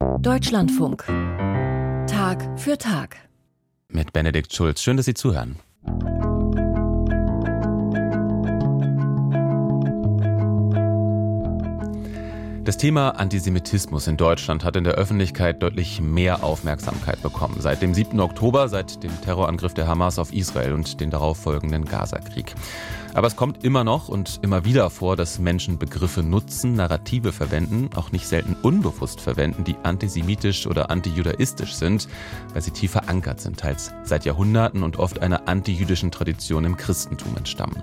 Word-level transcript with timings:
Deutschlandfunk. 0.00 1.04
Tag 2.06 2.58
für 2.58 2.78
Tag. 2.78 3.16
Mit 3.88 4.12
Benedikt 4.14 4.52
Schulz. 4.54 4.80
Schön, 4.80 4.96
dass 4.96 5.04
Sie 5.06 5.14
zuhören. 5.14 5.56
Das 12.70 12.76
Thema 12.76 13.18
Antisemitismus 13.18 14.06
in 14.06 14.16
Deutschland 14.16 14.62
hat 14.62 14.76
in 14.76 14.84
der 14.84 14.94
Öffentlichkeit 14.94 15.60
deutlich 15.60 16.00
mehr 16.00 16.44
Aufmerksamkeit 16.44 17.20
bekommen. 17.20 17.56
Seit 17.58 17.82
dem 17.82 17.94
7. 17.94 18.20
Oktober, 18.20 18.68
seit 18.68 19.02
dem 19.02 19.10
Terrorangriff 19.22 19.74
der 19.74 19.88
Hamas 19.88 20.20
auf 20.20 20.32
Israel 20.32 20.74
und 20.74 21.00
den 21.00 21.10
darauffolgenden 21.10 21.84
Gazakrieg. 21.84 22.54
Aber 23.12 23.26
es 23.26 23.34
kommt 23.34 23.64
immer 23.64 23.82
noch 23.82 24.08
und 24.08 24.38
immer 24.42 24.64
wieder 24.64 24.88
vor, 24.88 25.16
dass 25.16 25.40
Menschen 25.40 25.80
Begriffe 25.80 26.22
nutzen, 26.22 26.74
Narrative 26.74 27.32
verwenden, 27.32 27.90
auch 27.96 28.12
nicht 28.12 28.28
selten 28.28 28.54
unbewusst 28.62 29.20
verwenden, 29.20 29.64
die 29.64 29.74
antisemitisch 29.82 30.68
oder 30.68 30.92
antijudaistisch 30.92 31.74
sind, 31.74 32.06
weil 32.52 32.62
sie 32.62 32.70
tief 32.70 32.92
verankert 32.92 33.40
sind, 33.40 33.58
teils 33.58 33.90
seit 34.04 34.24
Jahrhunderten 34.24 34.84
und 34.84 34.96
oft 34.96 35.18
einer 35.22 35.48
antijüdischen 35.48 36.12
Tradition 36.12 36.64
im 36.64 36.76
Christentum 36.76 37.36
entstammen. 37.36 37.82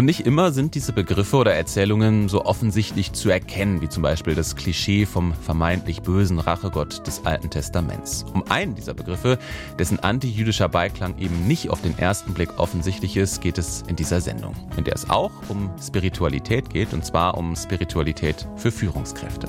Und 0.00 0.06
nicht 0.06 0.20
immer 0.20 0.50
sind 0.50 0.74
diese 0.74 0.94
Begriffe 0.94 1.36
oder 1.36 1.52
Erzählungen 1.52 2.30
so 2.30 2.46
offensichtlich 2.46 3.12
zu 3.12 3.28
erkennen, 3.28 3.82
wie 3.82 3.88
zum 3.90 4.02
Beispiel 4.02 4.34
das 4.34 4.56
Klischee 4.56 5.04
vom 5.04 5.34
vermeintlich 5.34 6.00
bösen 6.00 6.38
Rachegott 6.38 7.06
des 7.06 7.26
Alten 7.26 7.50
Testaments. 7.50 8.24
Um 8.32 8.42
einen 8.50 8.74
dieser 8.74 8.94
Begriffe, 8.94 9.38
dessen 9.78 9.98
antijüdischer 9.98 10.70
Beiklang 10.70 11.18
eben 11.18 11.46
nicht 11.46 11.68
auf 11.68 11.82
den 11.82 11.98
ersten 11.98 12.32
Blick 12.32 12.58
offensichtlich 12.58 13.18
ist, 13.18 13.42
geht 13.42 13.58
es 13.58 13.84
in 13.88 13.96
dieser 13.96 14.22
Sendung, 14.22 14.54
in 14.78 14.84
der 14.84 14.94
es 14.94 15.10
auch 15.10 15.32
um 15.48 15.70
Spiritualität 15.78 16.70
geht, 16.70 16.94
und 16.94 17.04
zwar 17.04 17.36
um 17.36 17.54
Spiritualität 17.54 18.48
für 18.56 18.72
Führungskräfte. 18.72 19.48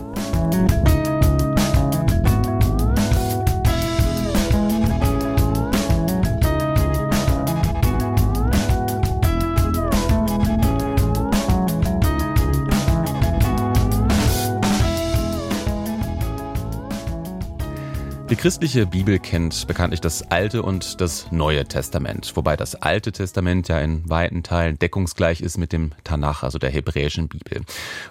Christliche 18.42 18.88
Bibel 18.88 19.20
kennt 19.20 19.68
bekanntlich 19.68 20.02
das 20.02 20.32
Alte 20.32 20.64
und 20.64 21.00
das 21.00 21.32
Neue 21.32 21.64
Testament, 21.64 22.32
wobei 22.34 22.58
das 22.58 22.74
Alte 22.74 23.12
Testament 23.12 23.68
ja 23.68 23.80
in 23.80 24.10
weiten 24.10 24.42
Teilen 24.42 24.80
deckungsgleich 24.80 25.42
ist 25.42 25.60
mit 25.60 25.72
dem 25.72 25.92
Tanach, 26.04 26.42
also 26.42 26.58
der 26.58 26.72
hebräischen 26.72 27.28
Bibel. 27.28 27.62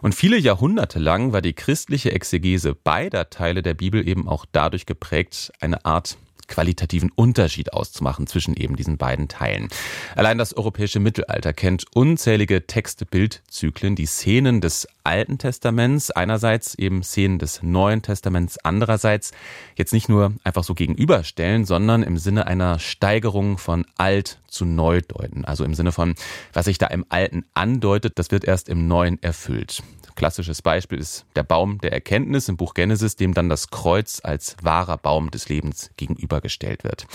Und 0.02 0.14
viele 0.14 0.38
Jahrhunderte 0.38 1.00
lang 1.00 1.32
war 1.32 1.42
die 1.42 1.52
christliche 1.52 2.12
Exegese 2.12 2.76
beider 2.76 3.28
Teile 3.28 3.62
der 3.62 3.74
Bibel 3.74 4.06
eben 4.06 4.28
auch 4.28 4.46
dadurch 4.52 4.86
geprägt, 4.86 5.50
eine 5.58 5.84
Art 5.84 6.16
qualitativen 6.50 7.10
Unterschied 7.14 7.72
auszumachen 7.72 8.26
zwischen 8.26 8.54
eben 8.54 8.76
diesen 8.76 8.98
beiden 8.98 9.28
Teilen. 9.28 9.68
Allein 10.14 10.36
das 10.36 10.54
europäische 10.54 11.00
Mittelalter 11.00 11.54
kennt 11.54 11.86
unzählige 11.94 12.66
Texte-Bildzyklen, 12.66 13.96
die 13.96 14.04
Szenen 14.04 14.60
des 14.60 14.86
Alten 15.04 15.38
Testaments 15.38 16.10
einerseits, 16.10 16.74
eben 16.74 17.02
Szenen 17.02 17.38
des 17.38 17.62
Neuen 17.62 18.02
Testaments 18.02 18.58
andererseits, 18.58 19.32
jetzt 19.76 19.92
nicht 19.92 20.08
nur 20.10 20.34
einfach 20.44 20.64
so 20.64 20.74
gegenüberstellen, 20.74 21.64
sondern 21.64 22.02
im 22.02 22.18
Sinne 22.18 22.46
einer 22.46 22.78
Steigerung 22.78 23.56
von 23.56 23.86
alt 23.96 24.38
zu 24.48 24.64
neu 24.64 25.00
deuten. 25.00 25.44
Also 25.44 25.64
im 25.64 25.74
Sinne 25.74 25.92
von, 25.92 26.14
was 26.52 26.66
sich 26.66 26.78
da 26.78 26.88
im 26.88 27.06
Alten 27.08 27.44
andeutet, 27.54 28.18
das 28.18 28.30
wird 28.30 28.44
erst 28.44 28.68
im 28.68 28.88
Neuen 28.88 29.22
erfüllt. 29.22 29.82
Klassisches 30.20 30.60
Beispiel 30.60 30.98
ist 30.98 31.24
der 31.34 31.44
Baum 31.44 31.78
der 31.78 31.92
Erkenntnis 31.92 32.48
im 32.48 32.58
Buch 32.58 32.74
Genesis, 32.74 33.16
dem 33.16 33.32
dann 33.32 33.48
das 33.48 33.70
Kreuz 33.70 34.20
als 34.22 34.54
wahrer 34.60 34.98
Baum 34.98 35.30
des 35.30 35.48
Lebens 35.48 35.90
gegenübergestellt 36.40 36.84
wird. 36.84 37.06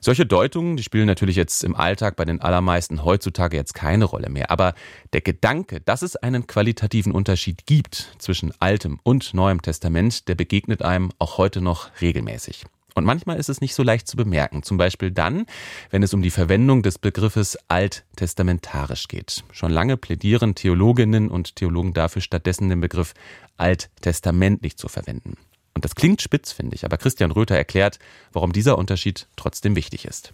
Solche 0.00 0.26
Deutungen, 0.26 0.76
die 0.76 0.82
spielen 0.82 1.06
natürlich 1.06 1.36
jetzt 1.36 1.64
im 1.64 1.74
Alltag 1.74 2.16
bei 2.16 2.26
den 2.26 2.42
allermeisten 2.42 3.04
heutzutage 3.04 3.56
jetzt 3.56 3.72
keine 3.72 4.04
Rolle 4.04 4.28
mehr. 4.28 4.50
Aber 4.50 4.74
der 5.14 5.22
Gedanke, 5.22 5.80
dass 5.80 6.02
es 6.02 6.16
einen 6.16 6.46
qualitativen 6.46 7.10
Unterschied 7.10 7.64
gibt 7.64 8.14
zwischen 8.18 8.52
Altem 8.60 9.00
und 9.02 9.32
Neuem 9.32 9.62
Testament, 9.62 10.28
der 10.28 10.34
begegnet 10.34 10.82
einem 10.82 11.10
auch 11.18 11.38
heute 11.38 11.62
noch 11.62 11.88
regelmäßig. 12.02 12.66
Und 12.94 13.06
manchmal 13.06 13.38
ist 13.38 13.48
es 13.48 13.62
nicht 13.62 13.74
so 13.74 13.82
leicht 13.82 14.06
zu 14.06 14.16
bemerken, 14.16 14.62
zum 14.62 14.76
Beispiel 14.76 15.10
dann, 15.10 15.46
wenn 15.90 16.02
es 16.02 16.12
um 16.12 16.20
die 16.20 16.30
Verwendung 16.30 16.82
des 16.82 16.98
Begriffes 16.98 17.58
alttestamentarisch 17.68 19.08
geht. 19.08 19.42
Schon 19.52 19.72
lange 19.72 19.96
plädieren 19.96 20.54
Theologinnen 20.54 21.28
und 21.28 21.56
Theologen 21.56 21.94
dafür, 21.94 22.22
stattdessen 22.22 22.68
den 22.68 22.80
Begriff 22.80 23.14
alttestamentlich 23.56 24.76
zu 24.76 24.88
verwenden. 24.88 25.36
Und 25.74 25.84
das 25.84 25.94
klingt 25.94 26.22
spitz, 26.22 26.52
finde 26.52 26.76
ich, 26.76 26.84
aber 26.84 26.96
Christian 26.96 27.30
Röther 27.30 27.56
erklärt, 27.56 27.98
warum 28.32 28.52
dieser 28.52 28.78
Unterschied 28.78 29.26
trotzdem 29.36 29.76
wichtig 29.76 30.04
ist. 30.04 30.32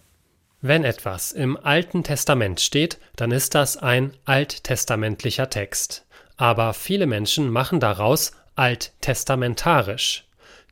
Wenn 0.61 0.83
etwas 0.83 1.31
im 1.31 1.57
Alten 1.57 2.03
Testament 2.03 2.61
steht, 2.61 2.99
dann 3.15 3.31
ist 3.31 3.55
das 3.55 3.77
ein 3.77 4.13
alttestamentlicher 4.25 5.49
Text. 5.49 6.05
Aber 6.37 6.73
viele 6.73 7.07
Menschen 7.07 7.49
machen 7.49 7.79
daraus 7.79 8.33
alttestamentarisch. 8.55 10.25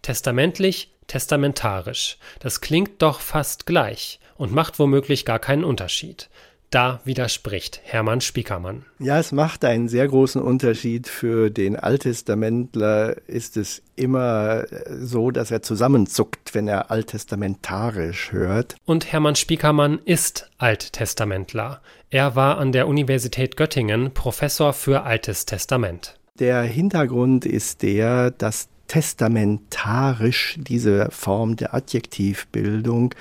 Testamentlich 0.04 0.92
testamentarisch. 1.08 2.18
Das 2.40 2.62
klingt 2.62 3.02
doch 3.02 3.20
fast 3.20 3.66
gleich 3.66 4.20
und 4.36 4.54
macht 4.54 4.80
womöglich 4.80 5.26
gar 5.26 5.40
keinen 5.40 5.64
Unterschied. 5.64 6.30
Da 6.70 7.00
widerspricht 7.04 7.82
Hermann 7.84 8.22
Spiekermann. 8.22 8.86
Ja, 9.00 9.18
es 9.18 9.32
macht 9.32 9.66
einen 9.66 9.90
sehr 9.90 10.08
großen 10.08 10.40
Unterschied. 10.40 11.08
Für 11.08 11.50
den 11.50 11.76
Alttestamentler 11.76 13.16
ist 13.28 13.58
es 13.58 13.82
immer 13.96 14.66
so, 14.88 15.32
dass 15.32 15.50
er 15.50 15.64
zusammenzuckt, 15.64 16.54
wenn 16.54 16.68
er 16.68 16.92
alttestamentarisch 16.92 18.32
hört. 18.32 18.76
Und 18.86 19.12
Hermann 19.12 19.36
Spiekermann 19.36 20.00
ist 20.06 20.52
Alttestamentler. 20.60 21.82
Er 22.12 22.36
war 22.36 22.60
an 22.60 22.72
der 22.72 22.88
Universität 22.88 23.58
Göttingen 23.58 24.14
Professor 24.14 24.74
für 24.74 25.04
Altes 25.04 25.48
Testament. 25.48 26.20
Der 26.38 26.62
Hintergrund 26.62 27.46
ist 27.46 27.82
der, 27.82 28.30
dass 28.32 28.70
testamentarisch, 28.90 30.56
diese 30.58 31.10
Form 31.12 31.56
der 31.56 31.74
Adjektivbildung 31.76 33.14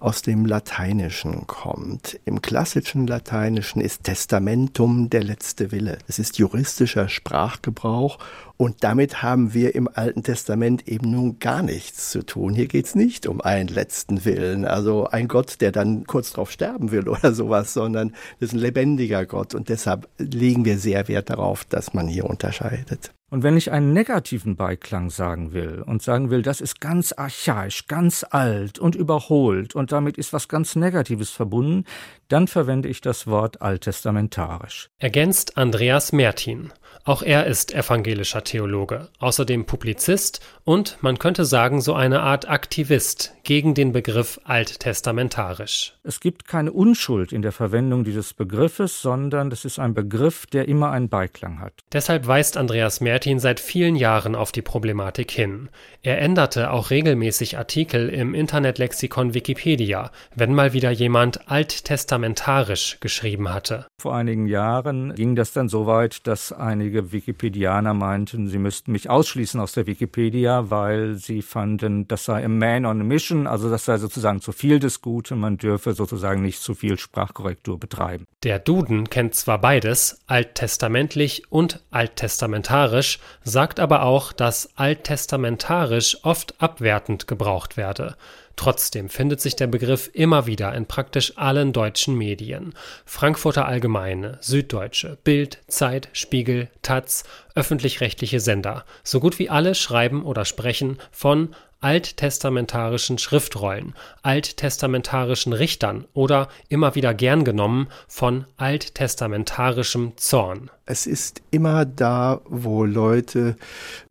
aus 0.00 0.22
dem 0.22 0.46
Lateinischen 0.46 1.46
kommt. 1.46 2.18
Im 2.24 2.40
klassischen 2.42 3.06
Lateinischen 3.06 3.82
ist 3.82 4.04
Testamentum 4.04 5.10
der 5.10 5.22
letzte 5.22 5.70
Wille. 5.72 5.98
Es 6.08 6.18
ist 6.18 6.38
juristischer 6.38 7.08
Sprachgebrauch 7.10 8.18
und 8.56 8.82
damit 8.82 9.22
haben 9.22 9.52
wir 9.52 9.74
im 9.74 9.88
Alten 9.92 10.22
Testament 10.22 10.88
eben 10.88 11.10
nun 11.10 11.38
gar 11.38 11.62
nichts 11.62 12.10
zu 12.10 12.24
tun. 12.24 12.54
Hier 12.54 12.66
geht 12.66 12.86
es 12.86 12.94
nicht 12.94 13.26
um 13.26 13.42
einen 13.42 13.68
letzten 13.68 14.24
Willen, 14.24 14.64
also 14.64 15.06
ein 15.06 15.28
Gott, 15.28 15.60
der 15.60 15.70
dann 15.70 16.06
kurz 16.06 16.32
drauf 16.32 16.50
sterben 16.50 16.92
will 16.92 17.08
oder 17.08 17.34
sowas, 17.34 17.74
sondern 17.74 18.12
das 18.40 18.48
ist 18.48 18.54
ein 18.54 18.60
lebendiger 18.60 19.26
Gott 19.26 19.54
und 19.54 19.68
deshalb 19.68 20.08
legen 20.16 20.64
wir 20.64 20.78
sehr 20.78 21.08
Wert 21.08 21.28
darauf, 21.28 21.66
dass 21.66 21.92
man 21.92 22.08
hier 22.08 22.24
unterscheidet. 22.24 23.12
Und 23.30 23.44
wenn 23.44 23.56
ich 23.56 23.70
einen 23.70 23.92
negativen 23.92 24.56
Beiklang 24.56 25.08
sagen 25.08 25.52
will 25.52 25.82
und 25.86 26.02
sagen 26.02 26.30
will, 26.30 26.42
das 26.42 26.60
ist 26.60 26.80
ganz 26.80 27.12
archaisch, 27.12 27.86
ganz 27.86 28.26
alt 28.28 28.80
und 28.80 28.96
überholt 28.96 29.76
und 29.76 29.92
damit 29.92 30.18
ist 30.18 30.32
was 30.32 30.48
ganz 30.48 30.74
Negatives 30.74 31.30
verbunden, 31.30 31.84
dann 32.26 32.48
verwende 32.48 32.88
ich 32.88 33.00
das 33.00 33.28
Wort 33.28 33.62
alttestamentarisch. 33.62 34.90
Ergänzt 34.98 35.56
Andreas 35.56 36.12
Mertin. 36.12 36.72
Auch 37.04 37.22
er 37.22 37.46
ist 37.46 37.74
evangelischer 37.74 38.44
Theologe, 38.44 39.08
außerdem 39.20 39.64
Publizist 39.64 40.40
und 40.64 40.98
man 41.00 41.18
könnte 41.18 41.46
sagen 41.46 41.80
so 41.80 41.94
eine 41.94 42.20
Art 42.20 42.48
Aktivist 42.48 43.32
gegen 43.42 43.74
den 43.74 43.92
Begriff 43.92 44.38
alttestamentarisch. 44.44 45.94
Es 46.04 46.20
gibt 46.20 46.46
keine 46.46 46.72
Unschuld 46.72 47.32
in 47.32 47.40
der 47.40 47.52
Verwendung 47.52 48.04
dieses 48.04 48.34
Begriffes, 48.34 49.00
sondern 49.00 49.48
das 49.48 49.64
ist 49.64 49.78
ein 49.78 49.94
Begriff, 49.94 50.44
der 50.46 50.68
immer 50.68 50.90
einen 50.90 51.08
Beiklang 51.08 51.58
hat. 51.58 51.72
Deshalb 51.92 52.26
weist 52.26 52.58
Andreas 52.58 53.00
Mertin 53.00 53.38
seit 53.38 53.60
vielen 53.60 53.96
Jahren 53.96 54.34
auf 54.34 54.52
die 54.52 54.62
Problematik 54.62 55.30
hin. 55.30 55.70
Er 56.02 56.20
änderte 56.20 56.70
auch 56.70 56.90
regelmäßig 56.90 57.56
Artikel 57.56 58.10
im 58.10 58.34
Internetlexikon 58.34 59.32
Wikipedia, 59.32 60.10
wenn 60.34 60.54
mal 60.54 60.74
wieder 60.74 60.90
jemand 60.90 61.50
alttestamentarisch 61.50 62.98
geschrieben 63.00 63.52
hatte. 63.52 63.86
Vor 64.00 64.14
einigen 64.14 64.46
Jahren 64.46 65.14
ging 65.14 65.34
das 65.34 65.52
dann 65.52 65.68
so 65.68 65.86
weit, 65.86 66.26
dass 66.26 66.52
einige 66.52 66.89
Wikipedianer 66.92 67.94
meinten, 67.94 68.48
sie 68.48 68.58
müssten 68.58 68.92
mich 68.92 69.08
ausschließen 69.08 69.60
aus 69.60 69.72
der 69.72 69.86
Wikipedia, 69.86 70.70
weil 70.70 71.14
sie 71.14 71.42
fanden, 71.42 72.06
das 72.08 72.24
sei 72.24 72.44
a 72.44 72.48
man 72.48 72.84
on 72.84 73.00
a 73.00 73.04
mission, 73.04 73.46
also 73.46 73.70
das 73.70 73.84
sei 73.84 73.98
sozusagen 73.98 74.40
zu 74.40 74.52
viel 74.52 74.78
des 74.78 75.00
Guten, 75.00 75.38
man 75.38 75.56
dürfe 75.56 75.92
sozusagen 75.92 76.42
nicht 76.42 76.60
zu 76.60 76.74
viel 76.74 76.98
Sprachkorrektur 76.98 77.78
betreiben. 77.78 78.26
Der 78.42 78.58
Duden 78.58 79.08
kennt 79.10 79.34
zwar 79.34 79.60
beides, 79.60 80.20
alttestamentlich 80.26 81.50
und 81.50 81.80
alttestamentarisch, 81.90 83.18
sagt 83.42 83.80
aber 83.80 84.02
auch, 84.02 84.32
dass 84.32 84.70
alttestamentarisch 84.76 86.18
oft 86.22 86.60
abwertend 86.60 87.26
gebraucht 87.26 87.76
werde. 87.76 88.16
Trotzdem 88.60 89.08
findet 89.08 89.40
sich 89.40 89.56
der 89.56 89.68
Begriff 89.68 90.10
immer 90.12 90.44
wieder 90.44 90.74
in 90.74 90.84
praktisch 90.84 91.38
allen 91.38 91.72
deutschen 91.72 92.14
Medien. 92.14 92.74
Frankfurter 93.06 93.64
Allgemeine, 93.64 94.36
Süddeutsche, 94.42 95.16
Bild, 95.24 95.62
Zeit, 95.66 96.10
Spiegel, 96.12 96.68
Taz, 96.82 97.24
öffentlich-rechtliche 97.54 98.38
Sender. 98.38 98.84
So 99.02 99.18
gut 99.18 99.38
wie 99.38 99.48
alle 99.48 99.74
schreiben 99.74 100.26
oder 100.26 100.44
sprechen 100.44 100.98
von 101.10 101.54
alttestamentarischen 101.80 103.16
Schriftrollen, 103.16 103.94
alttestamentarischen 104.20 105.54
Richtern 105.54 106.06
oder 106.12 106.48
immer 106.68 106.94
wieder 106.94 107.14
gern 107.14 107.44
genommen 107.44 107.88
von 108.08 108.44
alttestamentarischem 108.58 110.18
Zorn. 110.18 110.70
Es 110.90 111.06
ist 111.06 111.40
immer 111.52 111.84
da, 111.84 112.40
wo 112.46 112.84
Leute 112.84 113.54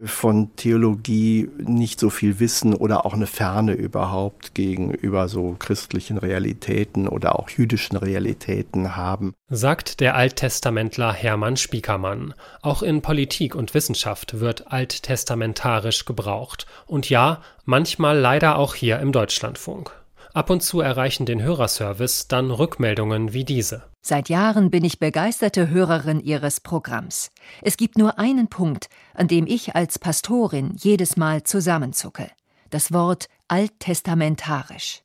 von 0.02 0.56
Theologie 0.56 1.50
nicht 1.58 2.00
so 2.00 2.10
viel 2.10 2.40
wissen 2.40 2.74
oder 2.74 3.06
auch 3.06 3.14
eine 3.14 3.28
Ferne 3.28 3.74
überhaupt 3.74 4.56
gegenüber 4.56 5.28
so 5.28 5.58
christlichen 5.60 6.18
Realitäten 6.18 7.10
oder 7.10 7.38
auch 7.38 7.50
jüdischen 7.50 7.98
Realitäten 7.98 8.96
haben. 8.96 9.34
Sagt 9.50 10.00
der 10.00 10.16
Alttestamentler 10.16 11.12
Hermann 11.12 11.58
Spiekermann. 11.58 12.34
Auch 12.62 12.82
in 12.82 13.02
Politik 13.02 13.56
und 13.56 13.74
Wissenschaft 13.74 14.40
wird 14.40 14.72
alttestamentarisch 14.72 16.06
gebraucht. 16.06 16.66
Und 16.88 17.10
ja, 17.10 17.42
manchmal 17.66 18.18
leider 18.18 18.58
auch 18.58 18.74
hier 18.74 19.00
im 19.00 19.12
Deutschlandfunk. 19.12 19.99
Ab 20.34 20.52
und 20.52 20.62
zu 20.62 20.80
erreichen 20.80 21.26
den 21.26 21.42
Hörerservice 21.42 22.28
dann 22.28 22.52
Rückmeldungen 22.52 23.34
wie 23.34 23.46
diese. 23.46 23.84
Seit 24.02 24.30
Jahren 24.30 24.70
bin 24.70 24.86
ich 24.86 25.00
begeisterte 25.00 25.70
Hörerin 25.70 26.20
Ihres 26.20 26.60
Programms. 26.60 27.32
Es 27.62 27.78
gibt 27.78 27.98
nur 27.98 28.20
einen 28.20 28.48
Punkt, 28.48 28.90
an 29.16 29.28
dem 29.28 29.48
ich 29.48 29.76
als 29.76 29.98
Pastorin 29.98 30.76
jedes 30.78 31.18
Mal 31.18 31.44
zusammenzucke. 31.44 32.30
Das 32.70 32.94
Wort 32.94 33.28
alttestamentarisch. 33.48 35.02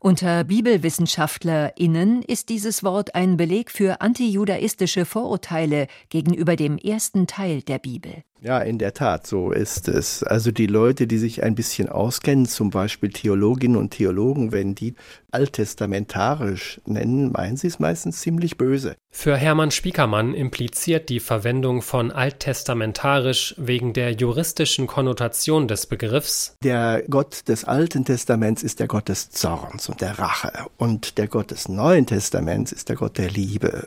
Unter 0.00 0.44
BibelwissenschaftlerInnen 0.44 2.22
ist 2.22 2.48
dieses 2.48 2.82
Wort 2.82 3.14
ein 3.14 3.36
Beleg 3.36 3.70
für 3.70 4.00
antijudaistische 4.00 5.04
Vorurteile 5.04 5.86
gegenüber 6.08 6.56
dem 6.56 6.76
ersten 6.78 7.26
Teil 7.26 7.62
der 7.62 7.78
Bibel. 7.78 8.22
Ja, 8.44 8.58
in 8.58 8.76
der 8.76 8.92
Tat, 8.92 9.26
so 9.26 9.52
ist 9.52 9.88
es. 9.88 10.22
Also 10.22 10.52
die 10.52 10.66
Leute, 10.66 11.06
die 11.06 11.16
sich 11.16 11.42
ein 11.42 11.54
bisschen 11.54 11.88
auskennen, 11.88 12.44
zum 12.44 12.68
Beispiel 12.68 13.08
Theologinnen 13.08 13.78
und 13.78 13.92
Theologen, 13.92 14.52
wenn 14.52 14.74
die 14.74 14.96
alttestamentarisch 15.30 16.78
nennen, 16.84 17.32
meinen 17.32 17.56
sie 17.56 17.68
es 17.68 17.78
meistens 17.78 18.20
ziemlich 18.20 18.58
böse. 18.58 18.96
Für 19.10 19.36
Hermann 19.36 19.70
Spiekermann 19.70 20.34
impliziert 20.34 21.08
die 21.08 21.20
Verwendung 21.20 21.82
von 21.82 22.10
alttestamentarisch 22.10 23.54
wegen 23.56 23.92
der 23.92 24.12
juristischen 24.12 24.86
Konnotation 24.86 25.66
des 25.66 25.86
Begriffs. 25.86 26.56
Der 26.62 27.02
Gott 27.08 27.48
des 27.48 27.64
Alten 27.64 28.04
Testaments 28.04 28.62
ist 28.62 28.78
der 28.78 28.88
Gott 28.88 29.08
des 29.08 29.30
Zorns 29.30 29.88
und 29.88 30.00
der 30.00 30.18
Rache 30.18 30.52
und 30.76 31.16
der 31.16 31.28
Gott 31.28 31.50
des 31.50 31.68
Neuen 31.68 32.06
Testaments 32.06 32.72
ist 32.72 32.88
der 32.88 32.96
Gott 32.96 33.16
der 33.16 33.30
Liebe. 33.30 33.86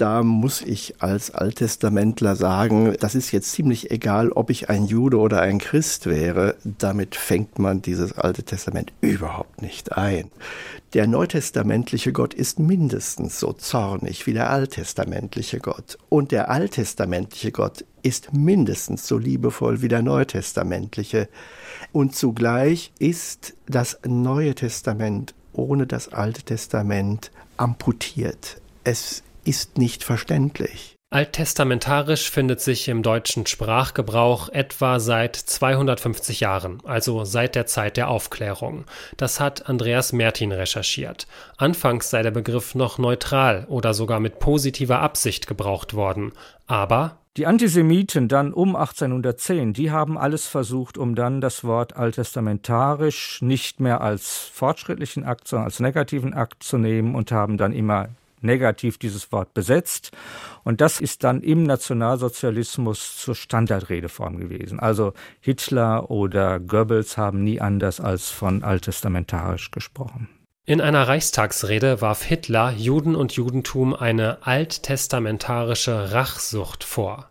Da 0.00 0.22
muss 0.22 0.62
ich 0.62 1.02
als 1.02 1.30
Alttestamentler 1.30 2.34
sagen, 2.34 2.96
das 3.00 3.14
ist 3.14 3.32
jetzt 3.32 3.52
ziemlich 3.52 3.90
egal, 3.90 4.32
ob 4.32 4.48
ich 4.48 4.70
ein 4.70 4.86
Jude 4.86 5.18
oder 5.18 5.42
ein 5.42 5.58
Christ 5.58 6.06
wäre, 6.06 6.56
damit 6.64 7.16
fängt 7.16 7.58
man 7.58 7.82
dieses 7.82 8.16
Alte 8.16 8.42
Testament 8.42 8.94
überhaupt 9.02 9.60
nicht 9.60 9.92
ein. 9.92 10.30
Der 10.94 11.06
neutestamentliche 11.06 12.14
Gott 12.14 12.32
ist 12.32 12.58
mindestens 12.58 13.38
so 13.38 13.52
zornig 13.52 14.26
wie 14.26 14.32
der 14.32 14.48
alttestamentliche 14.48 15.58
Gott. 15.58 15.98
Und 16.08 16.32
der 16.32 16.48
alttestamentliche 16.48 17.52
Gott 17.52 17.84
ist 18.02 18.32
mindestens 18.32 19.06
so 19.06 19.18
liebevoll 19.18 19.82
wie 19.82 19.88
der 19.88 20.00
neutestamentliche. 20.00 21.28
Und 21.92 22.16
zugleich 22.16 22.90
ist 22.98 23.52
das 23.66 23.98
Neue 24.06 24.54
Testament 24.54 25.34
ohne 25.52 25.86
das 25.86 26.10
Alte 26.10 26.42
Testament 26.42 27.30
amputiert. 27.58 28.62
Es 28.82 29.22
ist 29.44 29.78
nicht 29.78 30.04
verständlich. 30.04 30.96
Alttestamentarisch 31.12 32.30
findet 32.30 32.60
sich 32.60 32.86
im 32.86 33.02
deutschen 33.02 33.44
Sprachgebrauch 33.44 34.48
etwa 34.48 35.00
seit 35.00 35.34
250 35.34 36.38
Jahren, 36.38 36.78
also 36.84 37.24
seit 37.24 37.56
der 37.56 37.66
Zeit 37.66 37.96
der 37.96 38.08
Aufklärung. 38.08 38.84
Das 39.16 39.40
hat 39.40 39.68
Andreas 39.68 40.12
Mertin 40.12 40.52
recherchiert. 40.52 41.26
Anfangs 41.56 42.10
sei 42.10 42.22
der 42.22 42.30
Begriff 42.30 42.76
noch 42.76 42.98
neutral 42.98 43.66
oder 43.68 43.92
sogar 43.92 44.20
mit 44.20 44.38
positiver 44.38 45.00
Absicht 45.00 45.48
gebraucht 45.48 45.94
worden. 45.94 46.30
Aber 46.68 47.18
die 47.36 47.46
Antisemiten 47.46 48.28
dann 48.28 48.52
um 48.52 48.76
1810, 48.76 49.72
die 49.72 49.90
haben 49.90 50.16
alles 50.16 50.46
versucht, 50.46 50.96
um 50.96 51.16
dann 51.16 51.40
das 51.40 51.64
Wort 51.64 51.96
alttestamentarisch 51.96 53.42
nicht 53.42 53.80
mehr 53.80 54.00
als 54.00 54.48
fortschrittlichen 54.52 55.24
Akt, 55.24 55.48
sondern 55.48 55.66
als 55.66 55.80
negativen 55.80 56.34
Akt 56.34 56.62
zu 56.62 56.78
nehmen 56.78 57.16
und 57.16 57.32
haben 57.32 57.56
dann 57.56 57.72
immer 57.72 58.10
negativ 58.42 58.98
dieses 58.98 59.32
Wort 59.32 59.54
besetzt. 59.54 60.12
Und 60.64 60.80
das 60.80 61.00
ist 61.00 61.24
dann 61.24 61.42
im 61.42 61.62
Nationalsozialismus 61.62 63.16
zur 63.16 63.34
Standardredeform 63.34 64.38
gewesen. 64.38 64.80
Also 64.80 65.12
Hitler 65.40 66.10
oder 66.10 66.60
Goebbels 66.60 67.16
haben 67.16 67.42
nie 67.42 67.60
anders 67.60 68.00
als 68.00 68.30
von 68.30 68.62
alttestamentarisch 68.62 69.70
gesprochen. 69.70 70.28
In 70.66 70.80
einer 70.80 71.08
Reichstagsrede 71.08 72.00
warf 72.00 72.22
Hitler 72.22 72.72
Juden 72.72 73.16
und 73.16 73.32
Judentum 73.32 73.94
eine 73.94 74.46
alttestamentarische 74.46 76.12
Rachsucht 76.12 76.84
vor. 76.84 77.30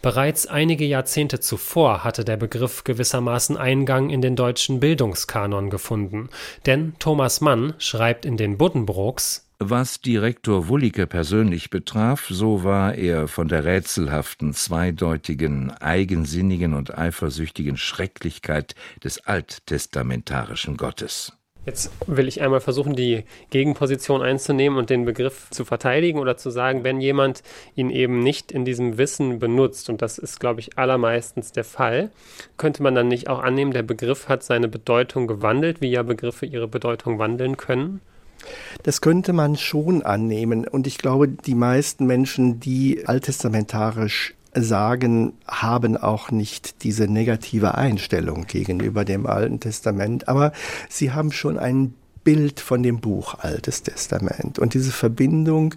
Bereits 0.00 0.46
einige 0.46 0.84
Jahrzehnte 0.84 1.40
zuvor 1.40 2.04
hatte 2.04 2.24
der 2.24 2.36
Begriff 2.36 2.84
gewissermaßen 2.84 3.56
Eingang 3.56 4.10
in 4.10 4.22
den 4.22 4.36
deutschen 4.36 4.80
Bildungskanon 4.80 5.70
gefunden, 5.70 6.30
denn 6.66 6.94
Thomas 6.98 7.40
Mann 7.40 7.74
schreibt 7.78 8.24
in 8.24 8.36
den 8.36 8.58
Buddenbrooks 8.58 9.48
was 9.70 10.00
Direktor 10.00 10.68
Wullicke 10.68 11.06
persönlich 11.06 11.70
betraf, 11.70 12.26
so 12.28 12.64
war 12.64 12.94
er 12.94 13.28
von 13.28 13.48
der 13.48 13.64
rätselhaften, 13.64 14.54
zweideutigen, 14.54 15.70
eigensinnigen 15.70 16.74
und 16.74 16.96
eifersüchtigen 16.96 17.76
Schrecklichkeit 17.76 18.74
des 19.02 19.26
alttestamentarischen 19.26 20.76
Gottes. 20.76 21.32
Jetzt 21.64 21.92
will 22.08 22.26
ich 22.26 22.42
einmal 22.42 22.60
versuchen, 22.60 22.96
die 22.96 23.22
Gegenposition 23.50 24.20
einzunehmen 24.20 24.78
und 24.78 24.90
den 24.90 25.04
Begriff 25.04 25.48
zu 25.50 25.64
verteidigen 25.64 26.18
oder 26.18 26.36
zu 26.36 26.50
sagen, 26.50 26.82
wenn 26.82 27.00
jemand 27.00 27.44
ihn 27.76 27.90
eben 27.90 28.18
nicht 28.18 28.50
in 28.50 28.64
diesem 28.64 28.98
Wissen 28.98 29.38
benutzt, 29.38 29.88
und 29.88 30.02
das 30.02 30.18
ist, 30.18 30.40
glaube 30.40 30.58
ich, 30.58 30.76
allermeistens 30.76 31.52
der 31.52 31.64
Fall, 31.64 32.10
könnte 32.56 32.82
man 32.82 32.96
dann 32.96 33.06
nicht 33.06 33.28
auch 33.28 33.38
annehmen, 33.38 33.72
der 33.72 33.84
Begriff 33.84 34.28
hat 34.28 34.42
seine 34.42 34.66
Bedeutung 34.66 35.28
gewandelt, 35.28 35.80
wie 35.80 35.90
ja 35.90 36.02
Begriffe 36.02 36.46
ihre 36.46 36.66
Bedeutung 36.66 37.20
wandeln 37.20 37.56
können? 37.56 38.00
Das 38.82 39.00
könnte 39.00 39.32
man 39.32 39.56
schon 39.56 40.02
annehmen. 40.02 40.66
Und 40.66 40.86
ich 40.86 40.98
glaube, 40.98 41.28
die 41.28 41.54
meisten 41.54 42.06
Menschen, 42.06 42.60
die 42.60 43.06
alttestamentarisch 43.06 44.34
sagen, 44.54 45.32
haben 45.46 45.96
auch 45.96 46.30
nicht 46.30 46.82
diese 46.82 47.08
negative 47.08 47.74
Einstellung 47.74 48.46
gegenüber 48.46 49.04
dem 49.04 49.26
Alten 49.26 49.60
Testament, 49.60 50.28
aber 50.28 50.52
sie 50.88 51.12
haben 51.12 51.32
schon 51.32 51.58
ein 51.58 51.94
Bild 52.24 52.60
von 52.60 52.82
dem 52.82 53.00
Buch 53.00 53.34
Altes 53.38 53.82
Testament. 53.82 54.58
Und 54.58 54.74
diese 54.74 54.92
Verbindung, 54.92 55.74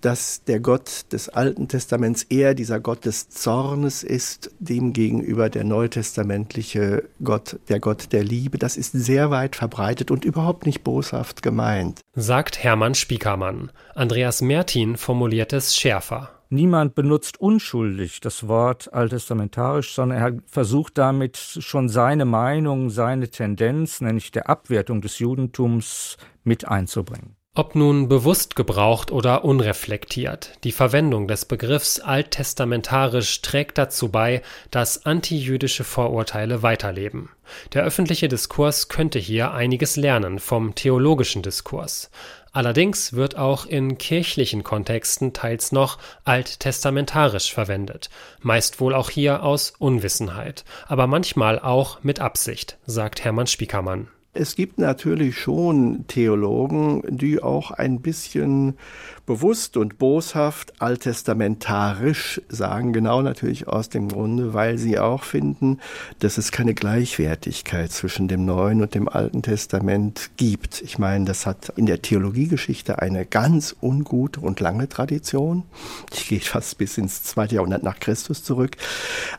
dass 0.00 0.42
der 0.44 0.60
Gott 0.60 1.06
des 1.12 1.28
Alten 1.28 1.68
Testaments 1.68 2.24
eher 2.24 2.54
dieser 2.54 2.80
Gott 2.80 3.04
des 3.04 3.28
Zornes 3.28 4.02
ist, 4.02 4.50
demgegenüber 4.58 5.48
der 5.48 5.64
neutestamentliche 5.64 7.04
Gott, 7.22 7.58
der 7.68 7.80
Gott 7.80 8.12
der 8.12 8.24
Liebe, 8.24 8.58
das 8.58 8.76
ist 8.76 8.92
sehr 8.92 9.30
weit 9.30 9.56
verbreitet 9.56 10.10
und 10.10 10.24
überhaupt 10.24 10.66
nicht 10.66 10.82
boshaft 10.84 11.42
gemeint. 11.42 12.00
Sagt 12.14 12.62
Hermann 12.62 12.94
Spiekermann. 12.94 13.70
Andreas 13.94 14.42
Mertin 14.42 14.96
formuliert 14.96 15.52
es 15.52 15.76
schärfer. 15.76 16.35
Niemand 16.48 16.94
benutzt 16.94 17.40
unschuldig 17.40 18.20
das 18.20 18.46
Wort 18.46 18.92
alttestamentarisch, 18.92 19.94
sondern 19.94 20.18
er 20.18 20.42
versucht 20.46 20.96
damit 20.96 21.36
schon 21.36 21.88
seine 21.88 22.24
Meinung, 22.24 22.88
seine 22.90 23.28
Tendenz, 23.28 24.00
nämlich 24.00 24.30
der 24.30 24.48
Abwertung 24.48 25.00
des 25.00 25.18
Judentums, 25.18 26.16
mit 26.44 26.68
einzubringen. 26.68 27.36
Ob 27.58 27.74
nun 27.74 28.08
bewusst 28.08 28.54
gebraucht 28.54 29.10
oder 29.10 29.42
unreflektiert, 29.42 30.52
die 30.62 30.72
Verwendung 30.72 31.26
des 31.26 31.46
Begriffs 31.46 32.00
alttestamentarisch 32.00 33.40
trägt 33.40 33.78
dazu 33.78 34.10
bei, 34.10 34.42
dass 34.70 35.06
antijüdische 35.06 35.82
Vorurteile 35.82 36.62
weiterleben. 36.62 37.30
Der 37.72 37.82
öffentliche 37.82 38.28
Diskurs 38.28 38.88
könnte 38.88 39.18
hier 39.18 39.52
einiges 39.52 39.96
lernen 39.96 40.38
vom 40.38 40.74
theologischen 40.74 41.40
Diskurs. 41.40 42.10
Allerdings 42.56 43.12
wird 43.12 43.36
auch 43.36 43.66
in 43.66 43.98
kirchlichen 43.98 44.64
Kontexten 44.64 45.34
teils 45.34 45.72
noch 45.72 45.98
alttestamentarisch 46.24 47.52
verwendet, 47.52 48.08
meist 48.40 48.80
wohl 48.80 48.94
auch 48.94 49.10
hier 49.10 49.42
aus 49.42 49.74
Unwissenheit, 49.78 50.64
aber 50.88 51.06
manchmal 51.06 51.58
auch 51.58 52.02
mit 52.02 52.18
Absicht, 52.18 52.78
sagt 52.86 53.22
Hermann 53.22 53.46
Spiekermann. 53.46 54.08
Es 54.32 54.56
gibt 54.56 54.78
natürlich 54.78 55.38
schon 55.38 56.06
Theologen, 56.06 57.02
die 57.08 57.42
auch 57.42 57.72
ein 57.72 58.00
bisschen 58.00 58.78
bewusst 59.26 59.76
und 59.76 59.98
boshaft 59.98 60.80
alttestamentarisch 60.80 62.40
sagen, 62.48 62.92
genau 62.92 63.22
natürlich 63.22 63.66
aus 63.68 63.88
dem 63.88 64.08
Grunde, 64.08 64.54
weil 64.54 64.78
sie 64.78 64.98
auch 64.98 65.24
finden, 65.24 65.80
dass 66.20 66.38
es 66.38 66.52
keine 66.52 66.74
Gleichwertigkeit 66.74 67.90
zwischen 67.90 68.28
dem 68.28 68.44
Neuen 68.44 68.82
und 68.82 68.94
dem 68.94 69.08
Alten 69.08 69.42
Testament 69.42 70.30
gibt. 70.36 70.80
Ich 70.82 70.98
meine, 70.98 71.24
das 71.24 71.44
hat 71.44 71.72
in 71.76 71.86
der 71.86 72.00
Theologiegeschichte 72.00 73.00
eine 73.00 73.26
ganz 73.26 73.74
ungute 73.82 74.40
und 74.40 74.60
lange 74.60 74.88
Tradition. 74.88 75.64
Ich 76.12 76.28
gehe 76.28 76.40
fast 76.40 76.78
bis 76.78 76.96
ins 76.96 77.24
zweite 77.24 77.56
Jahrhundert 77.56 77.82
nach 77.82 77.98
Christus 77.98 78.44
zurück. 78.44 78.76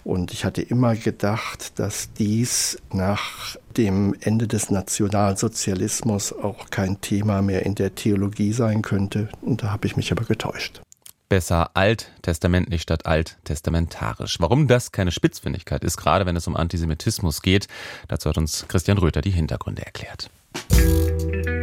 Und 0.04 0.34
ich 0.34 0.44
hatte 0.44 0.62
immer 0.62 0.96
gedacht, 0.96 1.80
dass 1.80 2.12
dies 2.14 2.78
nach 2.92 3.56
dem 3.78 4.16
Ende 4.22 4.48
des 4.48 4.72
Nationalsozialismus 4.72 6.34
auch 6.34 6.70
kein 6.72 7.00
Thema 7.00 7.42
mehr 7.42 7.66
in 7.66 7.76
der 7.76 7.94
Theologie 7.94 8.52
sein 8.52 8.82
könnte. 8.82 9.30
Und 9.42 9.64
da 9.64 9.77
habe 9.78 9.86
ich 9.86 9.96
mich 9.96 10.12
aber 10.12 10.26
getäuscht. 10.26 10.82
Besser 11.30 11.72
alttestamentlich 11.76 12.82
statt 12.82 13.06
alttestamentarisch. 13.06 14.40
Warum 14.40 14.68
das 14.68 14.92
keine 14.92 15.12
Spitzfindigkeit 15.12 15.84
ist, 15.84 15.98
gerade 15.98 16.26
wenn 16.26 16.36
es 16.36 16.48
um 16.48 16.56
Antisemitismus 16.56 17.44
geht, 17.44 17.68
dazu 18.08 18.30
hat 18.30 18.38
uns 18.38 18.66
Christian 18.68 18.98
Röther 18.98 19.22
die 19.22 19.30
Hintergründe 19.30 19.86
erklärt. 19.86 20.32
Der 20.72 21.57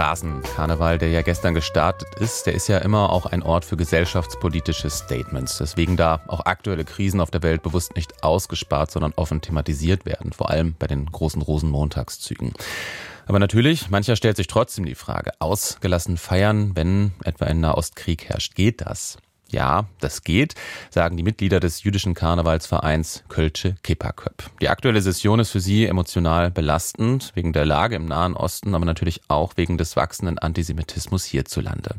Straßenkarneval, 0.00 0.96
der 0.96 1.10
ja 1.10 1.20
gestern 1.20 1.52
gestartet 1.52 2.08
ist, 2.20 2.46
der 2.46 2.54
ist 2.54 2.68
ja 2.68 2.78
immer 2.78 3.12
auch 3.12 3.26
ein 3.26 3.42
Ort 3.42 3.66
für 3.66 3.76
gesellschaftspolitische 3.76 4.88
Statements. 4.88 5.58
Deswegen 5.58 5.98
da 5.98 6.22
auch 6.26 6.46
aktuelle 6.46 6.86
Krisen 6.86 7.20
auf 7.20 7.30
der 7.30 7.42
Welt 7.42 7.62
bewusst 7.62 7.94
nicht 7.96 8.24
ausgespart, 8.24 8.90
sondern 8.90 9.12
offen 9.16 9.42
thematisiert 9.42 10.06
werden, 10.06 10.32
vor 10.32 10.48
allem 10.48 10.74
bei 10.78 10.86
den 10.86 11.04
großen 11.04 11.42
Rosenmontagszügen. 11.42 12.54
Aber 13.26 13.38
natürlich, 13.38 13.90
mancher 13.90 14.16
stellt 14.16 14.38
sich 14.38 14.46
trotzdem 14.46 14.86
die 14.86 14.94
Frage, 14.94 15.32
ausgelassen 15.38 16.16
feiern, 16.16 16.74
wenn 16.74 17.12
etwa 17.22 17.44
ein 17.44 17.60
Nahostkrieg 17.60 18.24
herrscht, 18.24 18.54
geht 18.54 18.80
das? 18.80 19.18
Ja, 19.50 19.86
das 19.98 20.22
geht, 20.22 20.54
sagen 20.90 21.16
die 21.16 21.22
Mitglieder 21.24 21.58
des 21.58 21.82
jüdischen 21.82 22.14
Karnevalsvereins 22.14 23.24
Kölsche 23.28 23.74
Kipperköp. 23.82 24.44
Die 24.60 24.68
aktuelle 24.68 25.02
Session 25.02 25.40
ist 25.40 25.50
für 25.50 25.60
sie 25.60 25.86
emotional 25.86 26.50
belastend, 26.50 27.32
wegen 27.34 27.52
der 27.52 27.66
Lage 27.66 27.96
im 27.96 28.06
Nahen 28.06 28.34
Osten, 28.34 28.74
aber 28.74 28.84
natürlich 28.84 29.20
auch 29.28 29.54
wegen 29.56 29.76
des 29.76 29.96
wachsenden 29.96 30.38
Antisemitismus 30.38 31.24
hierzulande. 31.24 31.96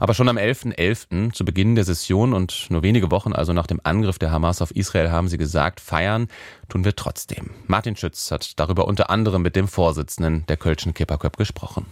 Aber 0.00 0.14
schon 0.14 0.28
am 0.28 0.38
11.11., 0.38 0.76
.11., 0.76 1.32
zu 1.34 1.44
Beginn 1.44 1.74
der 1.74 1.84
Session 1.84 2.32
und 2.32 2.66
nur 2.70 2.82
wenige 2.82 3.10
Wochen 3.10 3.34
also 3.34 3.52
nach 3.52 3.66
dem 3.66 3.80
Angriff 3.84 4.18
der 4.18 4.30
Hamas 4.30 4.62
auf 4.62 4.70
Israel, 4.70 5.10
haben 5.10 5.28
sie 5.28 5.38
gesagt, 5.38 5.80
feiern 5.80 6.28
tun 6.68 6.84
wir 6.84 6.96
trotzdem. 6.96 7.50
Martin 7.66 7.96
Schütz 7.96 8.30
hat 8.30 8.58
darüber 8.58 8.86
unter 8.86 9.10
anderem 9.10 9.42
mit 9.42 9.56
dem 9.56 9.68
Vorsitzenden 9.68 10.46
der 10.46 10.56
Kölschen 10.56 10.94
Kipperköp 10.94 11.36
gesprochen. 11.36 11.86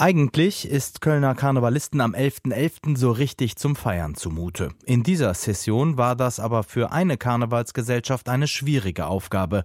Eigentlich 0.00 0.70
ist 0.70 1.00
Kölner 1.00 1.34
Karnevalisten 1.34 2.00
am 2.00 2.14
11.11. 2.14 2.52
.11. 2.92 2.96
so 2.96 3.10
richtig 3.10 3.56
zum 3.56 3.74
Feiern 3.74 4.14
zumute. 4.14 4.68
In 4.84 5.02
dieser 5.02 5.34
Session 5.34 5.98
war 5.98 6.14
das 6.14 6.38
aber 6.38 6.62
für 6.62 6.92
eine 6.92 7.16
Karnevalsgesellschaft 7.16 8.28
eine 8.28 8.46
schwierige 8.46 9.08
Aufgabe. 9.08 9.64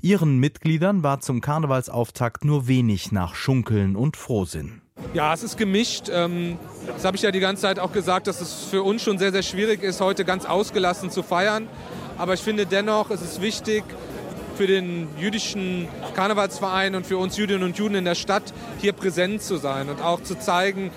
Ihren 0.00 0.38
Mitgliedern 0.38 1.02
war 1.02 1.20
zum 1.20 1.42
Karnevalsauftakt 1.42 2.46
nur 2.46 2.66
wenig 2.66 3.12
nach 3.12 3.34
Schunkeln 3.34 3.94
und 3.94 4.16
Frohsinn. 4.16 4.80
Ja, 5.12 5.34
es 5.34 5.42
ist 5.42 5.58
gemischt. 5.58 6.08
Ähm, 6.10 6.56
das 6.86 7.04
habe 7.04 7.18
ich 7.18 7.22
ja 7.22 7.30
die 7.30 7.40
ganze 7.40 7.60
Zeit 7.60 7.78
auch 7.78 7.92
gesagt, 7.92 8.26
dass 8.26 8.40
es 8.40 8.64
für 8.64 8.82
uns 8.82 9.02
schon 9.02 9.18
sehr, 9.18 9.32
sehr 9.32 9.42
schwierig 9.42 9.82
ist, 9.82 10.00
heute 10.00 10.24
ganz 10.24 10.46
ausgelassen 10.46 11.10
zu 11.10 11.22
feiern. 11.22 11.68
Aber 12.16 12.32
ich 12.32 12.40
finde 12.40 12.64
dennoch, 12.64 13.10
es 13.10 13.20
ist 13.20 13.42
wichtig, 13.42 13.84
für 14.54 14.66
den 14.66 15.08
jüdischen 15.18 15.88
Karnevalsverein 16.14 16.94
und 16.94 17.06
für 17.06 17.18
uns 17.18 17.36
Jüdinnen 17.36 17.62
und 17.62 17.76
Juden 17.76 17.96
in 17.96 18.04
der 18.04 18.14
Stadt 18.14 18.54
hier 18.80 18.92
präsent 18.92 19.42
zu 19.42 19.56
sein 19.56 19.88
und 19.88 20.00
auch 20.00 20.22
zu 20.22 20.38
zeigen, 20.38 20.90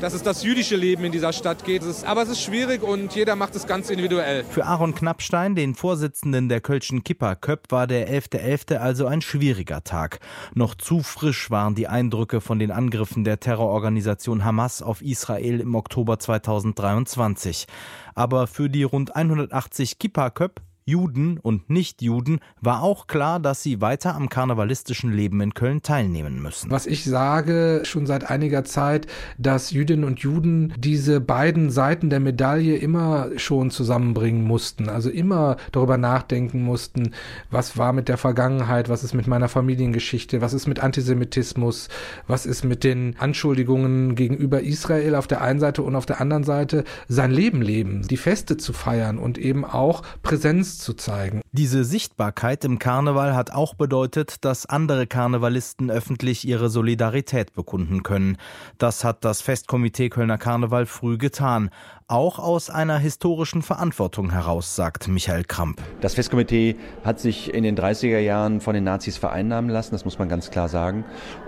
dass 0.00 0.12
es 0.12 0.22
das 0.22 0.42
jüdische 0.42 0.76
Leben 0.76 1.04
in 1.04 1.12
dieser 1.12 1.32
Stadt 1.32 1.64
geht. 1.64 1.82
aber 2.04 2.22
es 2.22 2.28
ist 2.28 2.42
schwierig 2.42 2.82
und 2.82 3.14
jeder 3.14 3.36
macht 3.36 3.54
es 3.54 3.66
ganz 3.66 3.90
individuell. 3.90 4.44
Für 4.44 4.66
Aaron 4.66 4.94
Knappstein, 4.94 5.54
den 5.54 5.74
Vorsitzenden 5.74 6.48
der 6.48 6.60
Kölschen 6.60 7.04
Kipper 7.04 7.36
Köpp, 7.36 7.70
war 7.70 7.86
der 7.86 8.08
11.11. 8.08 8.74
.11. 8.74 8.76
also 8.76 9.06
ein 9.06 9.22
schwieriger 9.22 9.84
Tag. 9.84 10.20
Noch 10.54 10.74
zu 10.74 11.02
frisch 11.02 11.50
waren 11.50 11.74
die 11.74 11.88
Eindrücke 11.88 12.40
von 12.40 12.58
den 12.58 12.70
Angriffen 12.70 13.24
der 13.24 13.40
Terrororganisation 13.40 14.44
Hamas 14.44 14.82
auf 14.82 15.00
Israel 15.00 15.60
im 15.60 15.74
Oktober 15.74 16.18
2023. 16.18 17.66
Aber 18.14 18.46
für 18.46 18.68
die 18.68 18.82
rund 18.82 19.16
180 19.16 19.98
Kippa 19.98 20.30
Köpp 20.30 20.60
Juden 20.86 21.38
und 21.38 21.70
Nichtjuden 21.70 22.40
war 22.60 22.82
auch 22.82 23.06
klar, 23.06 23.40
dass 23.40 23.62
sie 23.62 23.80
weiter 23.80 24.14
am 24.14 24.28
karnevalistischen 24.28 25.12
Leben 25.12 25.40
in 25.40 25.54
Köln 25.54 25.80
teilnehmen 25.80 26.42
müssen. 26.42 26.70
Was 26.70 26.86
ich 26.86 27.04
sage 27.04 27.82
schon 27.84 28.06
seit 28.06 28.28
einiger 28.30 28.64
Zeit, 28.64 29.06
dass 29.38 29.70
Jüdinnen 29.70 30.04
und 30.04 30.20
Juden 30.20 30.74
diese 30.76 31.22
beiden 31.22 31.70
Seiten 31.70 32.10
der 32.10 32.20
Medaille 32.20 32.76
immer 32.76 33.30
schon 33.36 33.70
zusammenbringen 33.70 34.44
mussten, 34.44 34.90
also 34.90 35.08
immer 35.08 35.56
darüber 35.72 35.96
nachdenken 35.96 36.62
mussten, 36.62 37.12
was 37.50 37.78
war 37.78 37.94
mit 37.94 38.08
der 38.08 38.18
Vergangenheit, 38.18 38.90
was 38.90 39.04
ist 39.04 39.14
mit 39.14 39.26
meiner 39.26 39.48
Familiengeschichte, 39.48 40.42
was 40.42 40.52
ist 40.52 40.66
mit 40.66 40.80
Antisemitismus, 40.80 41.88
was 42.26 42.44
ist 42.44 42.62
mit 42.62 42.84
den 42.84 43.16
Anschuldigungen 43.18 44.16
gegenüber 44.16 44.60
Israel 44.60 45.14
auf 45.14 45.28
der 45.28 45.40
einen 45.40 45.60
Seite 45.60 45.82
und 45.82 45.96
auf 45.96 46.04
der 46.04 46.20
anderen 46.20 46.44
Seite 46.44 46.84
sein 47.08 47.30
Leben 47.30 47.62
leben, 47.62 48.06
die 48.06 48.18
Feste 48.18 48.58
zu 48.58 48.74
feiern 48.74 49.16
und 49.16 49.38
eben 49.38 49.64
auch 49.64 50.02
Präsenz 50.22 50.73
zu 50.78 50.94
zeigen. 50.94 51.43
Diese 51.56 51.84
Sichtbarkeit 51.84 52.64
im 52.64 52.80
Karneval 52.80 53.36
hat 53.36 53.52
auch 53.52 53.74
bedeutet, 53.74 54.44
dass 54.44 54.66
andere 54.66 55.06
Karnevalisten 55.06 55.88
öffentlich 55.88 56.44
ihre 56.48 56.68
Solidarität 56.68 57.52
bekunden 57.52 58.02
können. 58.02 58.38
Das 58.76 59.04
hat 59.04 59.24
das 59.24 59.40
Festkomitee 59.40 60.08
Kölner 60.08 60.36
Karneval 60.36 60.84
früh 60.84 61.16
getan 61.16 61.70
auch 62.06 62.38
aus 62.38 62.68
einer 62.68 62.98
historischen 62.98 63.62
Verantwortung 63.62 64.30
heraus, 64.30 64.76
sagt 64.76 65.08
Michael 65.08 65.44
Kramp. 65.44 65.80
Das 66.02 66.14
Festkomitee 66.14 66.76
hat 67.02 67.18
sich 67.18 67.52
in 67.52 67.64
den 67.64 67.76
30er 67.78 68.18
Jahren 68.18 68.60
von 68.60 68.74
den 68.74 68.84
Nazis 68.84 69.16
vereinnahmen 69.16 69.70
lassen, 69.70 69.92
das 69.92 70.04
muss 70.04 70.18
man 70.18 70.28
ganz 70.28 70.50
klar 70.50 70.68
sagen, 70.68 71.04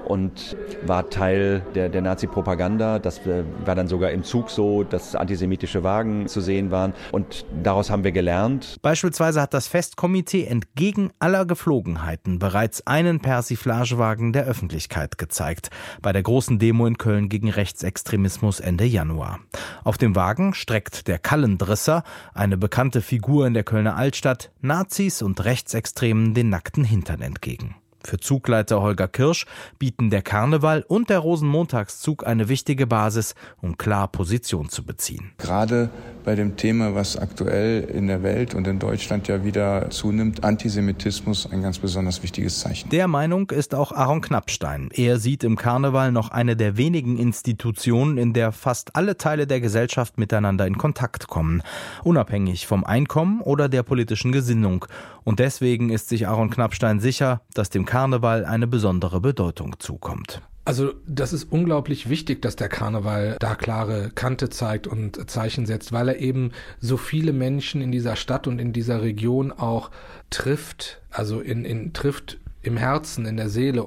und 0.06 0.56
war 0.86 1.10
Teil 1.10 1.62
der, 1.74 1.90
der 1.90 2.00
Nazi-Propaganda. 2.00 2.98
Das 2.98 3.18
äh, 3.26 3.44
war 3.66 3.74
dann 3.74 3.86
sogar 3.86 4.12
im 4.12 4.24
Zug 4.24 4.48
so, 4.50 4.82
dass 4.82 5.14
antisemitische 5.14 5.82
Wagen 5.82 6.26
zu 6.26 6.40
sehen 6.40 6.70
waren 6.70 6.94
und 7.12 7.44
daraus 7.62 7.90
haben 7.90 8.04
wir 8.04 8.12
gelernt. 8.12 8.76
Beispielsweise 8.80 9.42
hat 9.42 9.52
das 9.52 9.66
Festkomitee 9.96 10.44
entgegen 10.44 11.10
aller 11.20 11.46
Geflogenheiten 11.46 12.38
bereits 12.38 12.86
einen 12.86 13.20
Persiflagewagen 13.20 14.34
der 14.34 14.44
Öffentlichkeit 14.44 15.16
gezeigt, 15.16 15.70
bei 16.02 16.12
der 16.12 16.22
großen 16.22 16.58
Demo 16.58 16.86
in 16.86 16.98
Köln 16.98 17.30
gegen 17.30 17.48
Rechtsextremismus 17.48 18.60
Ende 18.60 18.84
Januar. 18.84 19.40
Auf 19.84 19.96
dem 19.96 20.14
Wagen 20.14 20.52
streckt 20.52 21.08
der 21.08 21.18
Kallendrisser, 21.18 22.02
eine 22.34 22.58
bekannte 22.58 23.00
Figur 23.00 23.46
in 23.46 23.54
der 23.54 23.64
Kölner 23.64 23.96
Altstadt, 23.96 24.52
Nazis 24.60 25.22
und 25.22 25.42
Rechtsextremen 25.42 26.34
den 26.34 26.50
nackten 26.50 26.84
Hintern 26.84 27.22
entgegen. 27.22 27.76
Für 28.06 28.18
Zugleiter 28.20 28.80
Holger 28.82 29.08
Kirsch 29.08 29.46
bieten 29.80 30.10
der 30.10 30.22
Karneval 30.22 30.84
und 30.86 31.10
der 31.10 31.18
Rosenmontagszug 31.18 32.24
eine 32.24 32.48
wichtige 32.48 32.86
Basis, 32.86 33.34
um 33.60 33.76
klar 33.76 34.06
Position 34.06 34.68
zu 34.68 34.84
beziehen. 34.84 35.32
Gerade 35.38 35.90
bei 36.24 36.36
dem 36.36 36.56
Thema, 36.56 36.94
was 36.94 37.16
aktuell 37.16 37.82
in 37.82 38.06
der 38.06 38.22
Welt 38.22 38.54
und 38.54 38.68
in 38.68 38.78
Deutschland 38.78 39.26
ja 39.26 39.44
wieder 39.44 39.90
zunimmt, 39.90 40.44
Antisemitismus 40.44 41.50
ein 41.50 41.62
ganz 41.62 41.80
besonders 41.80 42.22
wichtiges 42.22 42.60
Zeichen. 42.60 42.90
Der 42.90 43.08
Meinung 43.08 43.50
ist 43.50 43.74
auch 43.74 43.90
Aaron 43.90 44.20
Knappstein. 44.20 44.90
Er 44.92 45.18
sieht 45.18 45.42
im 45.42 45.56
Karneval 45.56 46.12
noch 46.12 46.30
eine 46.30 46.56
der 46.56 46.76
wenigen 46.76 47.18
Institutionen, 47.18 48.18
in 48.18 48.32
der 48.32 48.52
fast 48.52 48.94
alle 48.94 49.16
Teile 49.16 49.48
der 49.48 49.60
Gesellschaft 49.60 50.16
miteinander 50.16 50.64
in 50.66 50.78
Kontakt 50.78 51.26
kommen, 51.26 51.60
unabhängig 52.04 52.68
vom 52.68 52.84
Einkommen 52.84 53.40
oder 53.40 53.68
der 53.68 53.82
politischen 53.82 54.30
Gesinnung. 54.30 54.86
Und 55.24 55.40
deswegen 55.40 55.90
ist 55.90 56.08
sich 56.08 56.28
Aaron 56.28 56.50
Knappstein 56.50 57.00
sicher, 57.00 57.40
dass 57.54 57.68
dem 57.68 57.84
Karneval 57.84 57.95
eine 57.96 58.66
besondere 58.66 59.20
Bedeutung 59.20 59.76
zukommt. 59.78 60.42
Also 60.66 60.94
das 61.06 61.32
ist 61.32 61.44
unglaublich 61.44 62.08
wichtig, 62.08 62.42
dass 62.42 62.56
der 62.56 62.68
Karneval 62.68 63.36
da 63.38 63.54
klare 63.54 64.10
Kante 64.12 64.50
zeigt 64.50 64.88
und 64.88 65.30
Zeichen 65.30 65.64
setzt, 65.64 65.92
weil 65.92 66.08
er 66.08 66.18
eben 66.18 66.50
so 66.80 66.96
viele 66.96 67.32
Menschen 67.32 67.80
in 67.80 67.92
dieser 67.92 68.16
Stadt 68.16 68.48
und 68.48 68.58
in 68.58 68.72
dieser 68.72 69.00
Region 69.00 69.52
auch 69.52 69.92
trifft, 70.28 71.00
also 71.10 71.40
in, 71.40 71.64
in 71.64 71.92
trifft 71.92 72.38
im 72.62 72.76
Herzen, 72.76 73.26
in 73.26 73.36
der 73.36 73.48
Seele. 73.48 73.86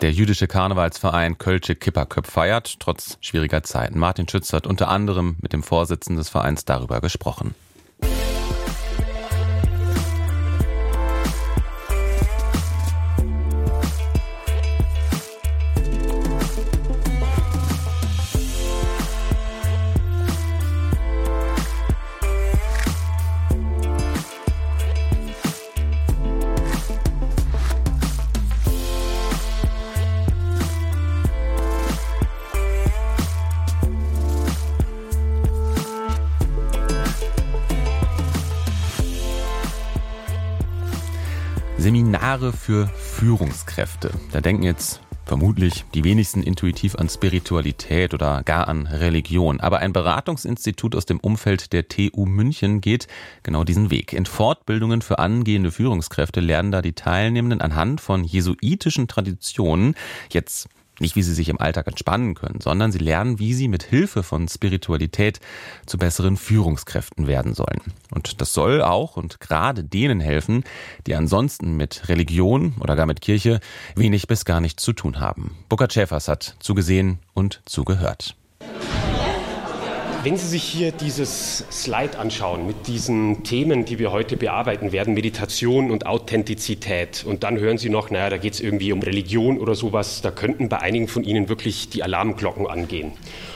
Der 0.00 0.12
jüdische 0.12 0.48
Karnevalsverein 0.48 1.36
Kölsche 1.36 1.76
Kipperköp 1.76 2.26
feiert, 2.26 2.80
trotz 2.80 3.18
schwieriger 3.20 3.62
Zeiten. 3.62 3.98
Martin 3.98 4.26
Schütz 4.26 4.52
hat 4.54 4.66
unter 4.66 4.88
anderem 4.88 5.36
mit 5.42 5.52
dem 5.52 5.62
Vorsitzenden 5.62 6.16
des 6.16 6.30
Vereins 6.30 6.64
darüber 6.64 7.02
gesprochen. 7.02 7.54
Für 42.64 42.86
Führungskräfte. 42.86 44.10
Da 44.32 44.40
denken 44.40 44.62
jetzt 44.62 45.02
vermutlich 45.26 45.84
die 45.92 46.02
wenigsten 46.02 46.42
intuitiv 46.42 46.94
an 46.96 47.10
Spiritualität 47.10 48.14
oder 48.14 48.42
gar 48.42 48.68
an 48.68 48.86
Religion. 48.86 49.60
Aber 49.60 49.80
ein 49.80 49.92
Beratungsinstitut 49.92 50.96
aus 50.96 51.04
dem 51.04 51.20
Umfeld 51.20 51.74
der 51.74 51.88
TU 51.88 52.24
München 52.24 52.80
geht 52.80 53.06
genau 53.42 53.64
diesen 53.64 53.90
Weg. 53.90 54.14
In 54.14 54.24
Fortbildungen 54.24 55.02
für 55.02 55.18
angehende 55.18 55.72
Führungskräfte 55.72 56.40
lernen 56.40 56.72
da 56.72 56.80
die 56.80 56.94
Teilnehmenden 56.94 57.60
anhand 57.60 58.00
von 58.00 58.24
jesuitischen 58.24 59.08
Traditionen 59.08 59.94
jetzt 60.30 60.68
nicht, 61.00 61.16
wie 61.16 61.22
sie 61.22 61.34
sich 61.34 61.48
im 61.48 61.60
Alltag 61.60 61.86
entspannen 61.86 62.34
können, 62.34 62.60
sondern 62.60 62.92
sie 62.92 62.98
lernen, 62.98 63.38
wie 63.38 63.54
sie 63.54 63.68
mit 63.68 63.82
Hilfe 63.82 64.22
von 64.22 64.48
Spiritualität 64.48 65.40
zu 65.86 65.98
besseren 65.98 66.36
Führungskräften 66.36 67.26
werden 67.26 67.54
sollen. 67.54 67.80
Und 68.10 68.40
das 68.40 68.54
soll 68.54 68.82
auch 68.82 69.16
und 69.16 69.40
gerade 69.40 69.84
denen 69.84 70.20
helfen, 70.20 70.64
die 71.06 71.14
ansonsten 71.14 71.76
mit 71.76 72.08
Religion 72.08 72.74
oder 72.80 72.96
gar 72.96 73.06
mit 73.06 73.20
Kirche 73.20 73.60
wenig 73.96 74.26
bis 74.26 74.44
gar 74.44 74.60
nichts 74.60 74.82
zu 74.82 74.92
tun 74.92 75.20
haben. 75.20 75.56
Burkhard 75.68 75.92
Schäfers 75.92 76.28
hat 76.28 76.56
zugesehen 76.60 77.18
und 77.34 77.60
zugehört. 77.64 78.36
Wenn 80.24 80.38
Sie 80.38 80.46
sich 80.46 80.62
hier 80.62 80.90
dieses 80.90 81.66
Slide 81.70 82.18
anschauen 82.18 82.66
mit 82.66 82.86
diesen 82.86 83.44
Themen, 83.44 83.84
die 83.84 83.98
wir 83.98 84.10
heute 84.10 84.38
bearbeiten 84.38 84.90
werden, 84.90 85.12
Meditation 85.12 85.90
und 85.90 86.06
Authentizität, 86.06 87.24
und 87.26 87.42
dann 87.42 87.58
hören 87.58 87.76
Sie 87.76 87.90
noch, 87.90 88.08
naja, 88.08 88.30
da 88.30 88.38
geht 88.38 88.54
es 88.54 88.60
irgendwie 88.60 88.90
um 88.92 89.02
Religion 89.02 89.58
oder 89.58 89.74
sowas, 89.74 90.22
da 90.22 90.30
könnten 90.30 90.70
bei 90.70 90.78
einigen 90.78 91.08
von 91.08 91.24
Ihnen 91.24 91.50
wirklich 91.50 91.90
die 91.90 92.02
Alarmglocken 92.02 92.66
angehen. 92.66 93.12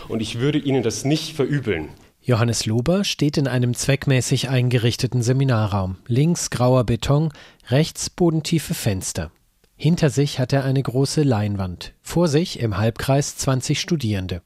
Und 0.09 0.21
ich 0.21 0.41
würde 0.41 0.59
Ihnen 0.59 0.83
das 0.83 1.07
nicht 1.07 1.35
verübeln. 1.35 1.89
Johannes 2.21 2.67
Lober 2.67 3.03
steht 3.03 3.39
in 3.39 3.49
einem 3.49 3.73
zweckmäßig 3.73 4.51
eingerichteten 4.51 5.23
Seminarraum. 5.23 5.97
Links 6.07 6.51
grauer 6.51 6.85
Beton, 6.85 7.33
rechts 7.71 8.11
bodentiefe 8.11 8.75
Fenster. 8.75 9.31
Hinter 9.75 10.11
sich 10.11 10.39
hat 10.39 10.53
er 10.53 10.65
eine 10.65 10.83
große 10.83 11.23
Leinwand. 11.23 11.95
Vor 12.03 12.29
sich 12.29 12.61
im 12.61 12.77
Halbkreis 12.77 13.39
20 13.39 13.81
Studierende. 13.81 14.43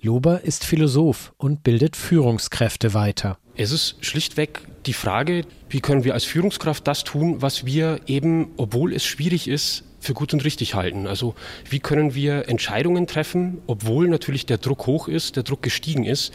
Lober 0.00 0.42
ist 0.42 0.64
Philosoph 0.64 1.32
und 1.36 1.62
bildet 1.62 1.96
Führungskräfte 1.96 2.94
weiter. 2.94 3.38
Es 3.56 3.72
ist 3.72 3.96
schlichtweg 4.04 4.62
die 4.84 4.92
Frage, 4.92 5.44
wie 5.70 5.80
können 5.80 6.04
wir 6.04 6.14
als 6.14 6.24
Führungskraft 6.24 6.86
das 6.86 7.04
tun, 7.04 7.42
was 7.42 7.64
wir 7.64 8.00
eben, 8.06 8.52
obwohl 8.56 8.92
es 8.92 9.04
schwierig 9.04 9.48
ist, 9.48 9.84
für 10.00 10.14
gut 10.14 10.32
und 10.32 10.44
richtig 10.44 10.74
halten. 10.74 11.06
Also 11.06 11.34
wie 11.68 11.80
können 11.80 12.14
wir 12.14 12.48
Entscheidungen 12.48 13.06
treffen, 13.06 13.58
obwohl 13.66 14.08
natürlich 14.08 14.46
der 14.46 14.58
Druck 14.58 14.86
hoch 14.86 15.08
ist, 15.08 15.36
der 15.36 15.42
Druck 15.42 15.62
gestiegen 15.62 16.04
ist. 16.04 16.32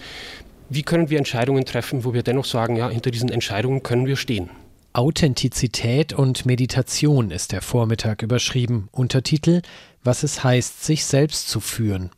Wie 0.70 0.84
können 0.84 1.10
wir 1.10 1.18
Entscheidungen 1.18 1.66
treffen, 1.66 2.04
wo 2.04 2.14
wir 2.14 2.24
dennoch 2.24 2.46
sagen, 2.46 2.76
ja, 2.76 2.90
hinter 2.90 3.12
diesen 3.12 3.30
Entscheidungen 3.30 3.84
können 3.84 4.06
wir 4.06 4.16
stehen. 4.16 4.50
Authentizität 4.94 6.12
und 6.12 6.46
Meditation 6.46 7.32
ist 7.32 7.54
der 7.54 7.62
Vormittag 7.62 8.24
überschrieben. 8.24 8.90
Untertitel 8.92 9.62
Was 10.04 10.24
es 10.24 10.44
heißt, 10.44 10.84
sich 10.84 11.06
selbst 11.06 11.48
zu 11.48 11.62
führen. 11.62 12.10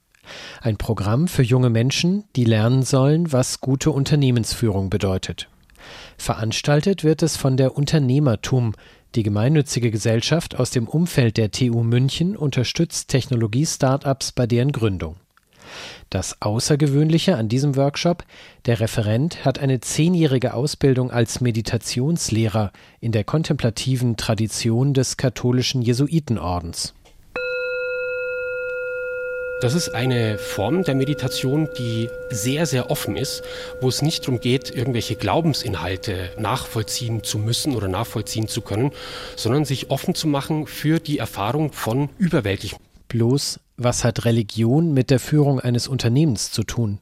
Ein 0.62 0.78
Programm 0.78 1.28
für 1.28 1.44
junge 1.44 1.70
Menschen, 1.70 2.24
die 2.36 2.46
lernen 2.46 2.84
sollen, 2.84 3.32
was 3.32 3.62
gute 3.62 3.92
Unternehmensführung 3.92 4.90
bedeutet. 4.90 5.50
Veranstaltet 6.18 7.04
wird 7.04 7.24
es 7.24 7.38
von 7.38 7.58
der 7.58 7.76
Unternehmertum, 7.76 8.74
die 9.16 9.24
gemeinnützige 9.24 9.92
Gesellschaft 9.92 10.60
aus 10.60 10.72
dem 10.72 10.88
Umfeld 10.88 11.38
der 11.38 11.52
TU 11.52 11.84
München 11.84 12.36
unterstützt 12.36 13.10
Technologie-Startups 13.10 14.32
bei 14.32 14.48
deren 14.48 14.72
Gründung. 14.72 15.18
Das 16.10 16.42
Außergewöhnliche 16.42 17.38
an 17.38 17.50
diesem 17.50 17.76
Workshop, 17.76 18.24
der 18.66 18.80
Referent 18.80 19.46
hat 19.46 19.60
eine 19.60 19.82
zehnjährige 19.82 20.54
Ausbildung 20.54 21.12
als 21.12 21.42
Meditationslehrer 21.42 22.72
in 23.00 23.12
der 23.12 23.24
kontemplativen 23.24 24.18
Tradition 24.18 24.94
des 24.94 25.18
katholischen 25.18 25.82
Jesuitenordens. 25.82 26.94
Das 29.64 29.76
ist 29.76 29.96
eine 29.96 30.38
Form 30.38 30.84
der 30.84 30.94
Meditation, 30.94 31.70
die 31.78 32.10
sehr, 32.30 32.66
sehr 32.66 32.92
offen 32.92 33.16
ist, 33.16 33.44
wo 33.80 33.88
es 33.88 34.02
nicht 34.02 34.24
darum 34.26 34.42
geht, 34.42 34.70
irgendwelche 34.70 35.16
Glaubensinhalte 35.16 36.32
nachvollziehen 36.38 37.24
zu 37.24 37.38
müssen 37.38 37.74
oder 37.74 37.88
nachvollziehen 37.88 38.50
zu 38.50 38.60
können, 38.60 38.92
sondern 39.38 39.64
sich 39.64 39.90
offen 39.90 40.16
zu 40.16 40.28
machen 40.28 40.68
für 40.68 41.00
die 41.00 41.18
Erfahrung 41.18 41.72
von 41.72 42.10
Überwältigem. 42.18 42.78
Bloß, 43.08 43.62
was 43.78 44.04
hat 44.04 44.26
Religion 44.26 44.94
mit 44.94 45.10
der 45.10 45.22
Führung 45.22 45.62
eines 45.62 45.88
Unternehmens 45.88 46.52
zu 46.52 46.64
tun? 46.64 47.00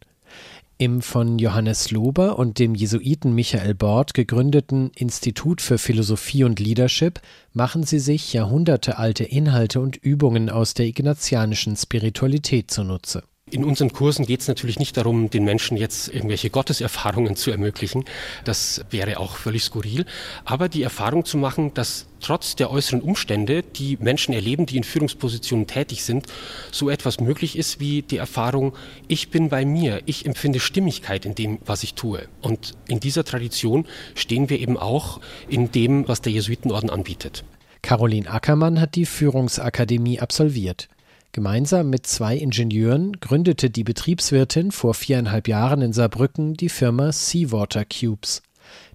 Im 0.82 1.04
von 1.04 1.38
Johannes 1.38 1.92
Lober 1.92 2.40
und 2.40 2.58
dem 2.58 2.74
Jesuiten 2.74 3.36
Michael 3.36 3.76
Bord 3.76 4.16
gegründeten 4.16 4.90
Institut 4.96 5.62
für 5.62 5.78
Philosophie 5.78 6.44
und 6.44 6.60
Leadership 6.60 7.22
machen 7.54 7.84
sie 7.84 8.00
sich 8.00 8.34
jahrhundertealte 8.34 9.24
Inhalte 9.24 9.80
und 9.80 9.96
Übungen 9.98 10.50
aus 10.50 10.74
der 10.74 10.88
ignatianischen 10.88 11.76
Spiritualität 11.76 12.72
zunutze. 12.72 13.22
In 13.52 13.66
unseren 13.66 13.92
Kursen 13.92 14.26
geht 14.26 14.40
es 14.40 14.48
natürlich 14.48 14.80
nicht 14.80 14.96
darum, 14.96 15.30
den 15.30 15.44
Menschen 15.44 15.76
jetzt 15.76 16.08
irgendwelche 16.08 16.50
Gotteserfahrungen 16.50 17.36
zu 17.36 17.52
ermöglichen. 17.52 18.06
Das 18.46 18.86
wäre 18.92 19.20
auch 19.20 19.36
völlig 19.36 19.66
skurril. 19.66 20.06
Aber 20.46 20.70
die 20.70 20.84
Erfahrung 20.84 21.26
zu 21.26 21.38
machen, 21.38 21.74
dass 21.74 22.06
trotz 22.22 22.56
der 22.56 22.72
äußeren 22.72 23.02
Umstände, 23.02 23.62
die 23.62 23.98
Menschen 24.00 24.34
erleben, 24.34 24.68
die 24.68 24.78
in 24.78 24.86
Führungspositionen 24.86 25.68
tätig 25.68 26.06
sind, 26.06 26.28
so 26.72 26.90
etwas 26.90 27.20
möglich 27.20 27.58
ist 27.58 27.82
wie 27.82 28.04
die 28.04 28.16
Erfahrung, 28.16 28.74
ich 29.10 29.32
bin 29.32 29.50
bei 29.50 29.66
mir, 29.66 30.02
ich 30.06 30.26
empfinde 30.26 30.62
Stimmigkeit 30.62 31.26
in 31.26 31.36
dem, 31.36 31.60
was 31.66 31.84
ich 31.84 31.94
tue. 31.94 32.30
Und 32.42 32.76
in 32.88 33.02
dieser 33.02 33.26
Tradition 33.26 33.86
stehen 34.16 34.50
wir 34.50 34.60
eben 34.60 34.78
auch 34.78 35.20
in 35.50 35.74
dem, 35.74 36.08
was 36.08 36.22
der 36.22 36.32
Jesuitenorden 36.32 36.90
anbietet. 36.90 37.44
Caroline 37.82 38.30
Ackermann 38.30 38.80
hat 38.80 38.96
die 38.96 39.06
Führungsakademie 39.06 40.22
absolviert. 40.22 40.88
Gemeinsam 41.34 41.90
mit 41.90 42.08
zwei 42.08 42.36
Ingenieuren 42.36 43.14
gründete 43.22 43.70
die 43.70 43.86
Betriebswirtin 43.86 44.72
vor 44.72 44.94
viereinhalb 44.94 45.48
Jahren 45.48 45.82
in 45.82 45.94
Saarbrücken 45.94 46.56
die 46.56 46.68
Firma 46.68 47.14
Seawater 47.14 47.86
Cubes. 47.86 48.42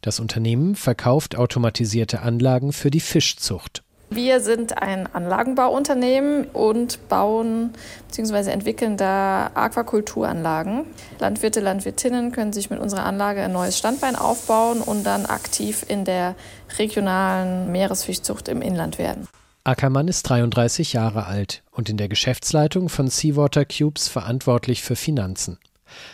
Das 0.02 0.20
Unternehmen 0.20 0.74
verkauft 0.74 1.36
automatisierte 1.36 2.20
Anlagen 2.20 2.74
für 2.74 2.90
die 2.90 3.00
Fischzucht. 3.00 3.82
Wir 4.10 4.40
sind 4.40 4.80
ein 4.80 5.12
Anlagenbauunternehmen 5.12 6.44
und 6.52 7.08
bauen 7.08 7.70
bzw. 8.08 8.50
entwickeln 8.50 8.98
da 8.98 9.50
Aquakulturanlagen. 9.54 10.84
Landwirte, 11.18 11.60
Landwirtinnen 11.60 12.32
können 12.32 12.52
sich 12.52 12.68
mit 12.68 12.80
unserer 12.80 13.04
Anlage 13.04 13.42
ein 13.42 13.52
neues 13.52 13.78
Standbein 13.78 14.14
aufbauen 14.14 14.82
und 14.82 15.04
dann 15.04 15.24
aktiv 15.24 15.86
in 15.88 16.04
der 16.04 16.34
regionalen 16.78 17.72
Meeresfischzucht 17.72 18.48
im 18.48 18.60
Inland 18.60 18.98
werden. 18.98 19.26
Ackermann 19.66 20.06
ist 20.06 20.22
33 20.22 20.92
Jahre 20.92 21.26
alt 21.26 21.64
und 21.72 21.88
in 21.88 21.96
der 21.96 22.08
Geschäftsleitung 22.08 22.88
von 22.88 23.08
Seawater 23.08 23.64
Cubes 23.64 24.06
verantwortlich 24.06 24.82
für 24.82 24.94
Finanzen. 24.94 25.58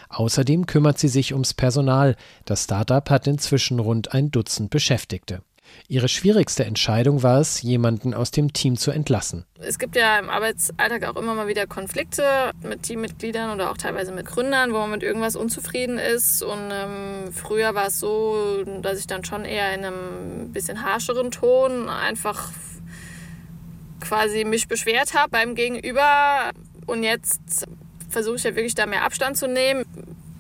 Außerdem 0.09 0.65
kümmert 0.65 0.99
sie 0.99 1.09
sich 1.09 1.35
ums 1.35 1.53
Personal. 1.53 2.17
Das 2.47 2.65
Startup 2.65 3.09
hat 3.11 3.27
inzwischen 3.27 3.79
rund 3.79 4.15
ein 4.15 4.31
Dutzend 4.31 4.71
Beschäftigte. 4.71 5.43
Ihre 5.87 6.09
schwierigste 6.09 6.65
Entscheidung 6.65 7.23
war 7.23 7.41
es, 7.41 7.61
jemanden 7.61 8.15
aus 8.15 8.31
dem 8.31 8.55
Team 8.55 8.77
zu 8.77 8.91
entlassen. 8.91 9.45
Es 9.61 9.79
gibt 9.79 9.97
ja 9.97 10.19
im 10.19 10.31
Arbeitsalltag 10.31 11.05
auch 11.05 11.17
immer 11.17 11.35
mal 11.35 11.47
wieder 11.47 11.67
Konflikte 11.67 12.53
mit 12.63 12.83
Teammitgliedern 12.83 13.51
oder 13.51 13.71
auch 13.71 13.77
teilweise 13.77 14.13
mit 14.13 14.27
Gründern, 14.27 14.73
wo 14.73 14.79
man 14.79 14.91
mit 14.91 15.03
irgendwas 15.03 15.37
unzufrieden 15.37 15.99
ist. 15.99 16.43
Und 16.43 16.71
ähm, 16.71 17.33
früher 17.33 17.75
war 17.75 17.89
es 17.89 18.01
so, 18.01 18.65
dass 18.81 18.99
ich 18.99 19.07
dann 19.07 19.25
schon 19.25 19.45
eher 19.45 19.75
in 19.75 19.85
einem 19.85 20.53
bisschen 20.53 20.83
harscheren 20.83 21.31
Ton 21.31 21.89
einfach 21.89 22.51
quasi 24.03 24.45
mich 24.45 24.69
beschwert 24.69 25.15
habe 25.15 25.31
beim 25.31 25.55
Gegenüber. 25.55 26.51
Und 26.87 27.03
jetzt 27.03 27.67
versuche 28.11 28.37
ich 28.37 28.45
ja 28.45 28.55
wirklich 28.55 28.75
da 28.75 28.87
mehr 28.87 29.05
Abstand 29.05 29.37
zu 29.37 29.49
nehmen. 29.49 29.85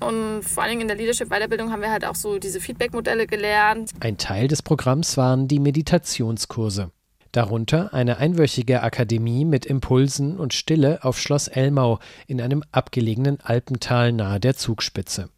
Und 0.00 0.42
vor 0.42 0.62
allen 0.62 0.70
Dingen 0.70 0.82
in 0.82 0.88
der 0.88 0.96
Leadership-Weiterbildung 0.96 1.70
haben 1.70 1.80
wir 1.80 1.90
halt 1.90 2.04
auch 2.04 2.16
so 2.16 2.38
diese 2.38 2.60
Feedback-Modelle 2.60 3.26
gelernt. 3.26 3.92
Ein 4.00 4.18
Teil 4.18 4.48
des 4.48 4.62
Programms 4.62 5.16
waren 5.16 5.48
die 5.48 5.60
Meditationskurse. 5.60 6.90
Darunter 7.30 7.94
eine 7.94 8.18
einwöchige 8.18 8.82
Akademie 8.82 9.46
mit 9.46 9.64
Impulsen 9.64 10.36
und 10.36 10.52
Stille 10.52 11.02
auf 11.02 11.18
Schloss 11.18 11.48
Elmau 11.48 11.98
in 12.26 12.42
einem 12.42 12.62
abgelegenen 12.72 13.40
Alpental 13.40 14.12
nahe 14.12 14.38
der 14.38 14.54
Zugspitze. 14.54 15.30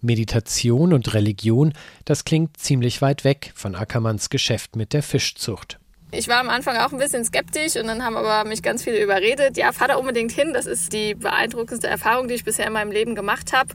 Meditation 0.00 0.92
und 0.92 1.14
Religion, 1.14 1.72
das 2.04 2.24
klingt 2.24 2.56
ziemlich 2.58 3.00
weit 3.02 3.24
weg 3.24 3.52
von 3.54 3.74
Ackermanns 3.74 4.30
Geschäft 4.30 4.76
mit 4.76 4.92
der 4.92 5.02
Fischzucht. 5.02 5.78
Ich 6.10 6.26
war 6.26 6.38
am 6.38 6.48
Anfang 6.48 6.76
auch 6.78 6.92
ein 6.92 6.98
bisschen 6.98 7.24
skeptisch 7.24 7.76
und 7.76 7.86
dann 7.86 8.02
haben 8.02 8.16
aber 8.16 8.48
mich 8.48 8.62
ganz 8.62 8.82
viele 8.82 9.02
überredet. 9.02 9.58
Ja, 9.58 9.72
fahr 9.72 9.88
da 9.88 9.96
unbedingt 9.96 10.32
hin. 10.32 10.54
Das 10.54 10.64
ist 10.64 10.92
die 10.94 11.14
beeindruckendste 11.14 11.86
Erfahrung, 11.86 12.28
die 12.28 12.34
ich 12.34 12.44
bisher 12.44 12.66
in 12.66 12.72
meinem 12.72 12.90
Leben 12.90 13.14
gemacht 13.14 13.52
habe. 13.52 13.74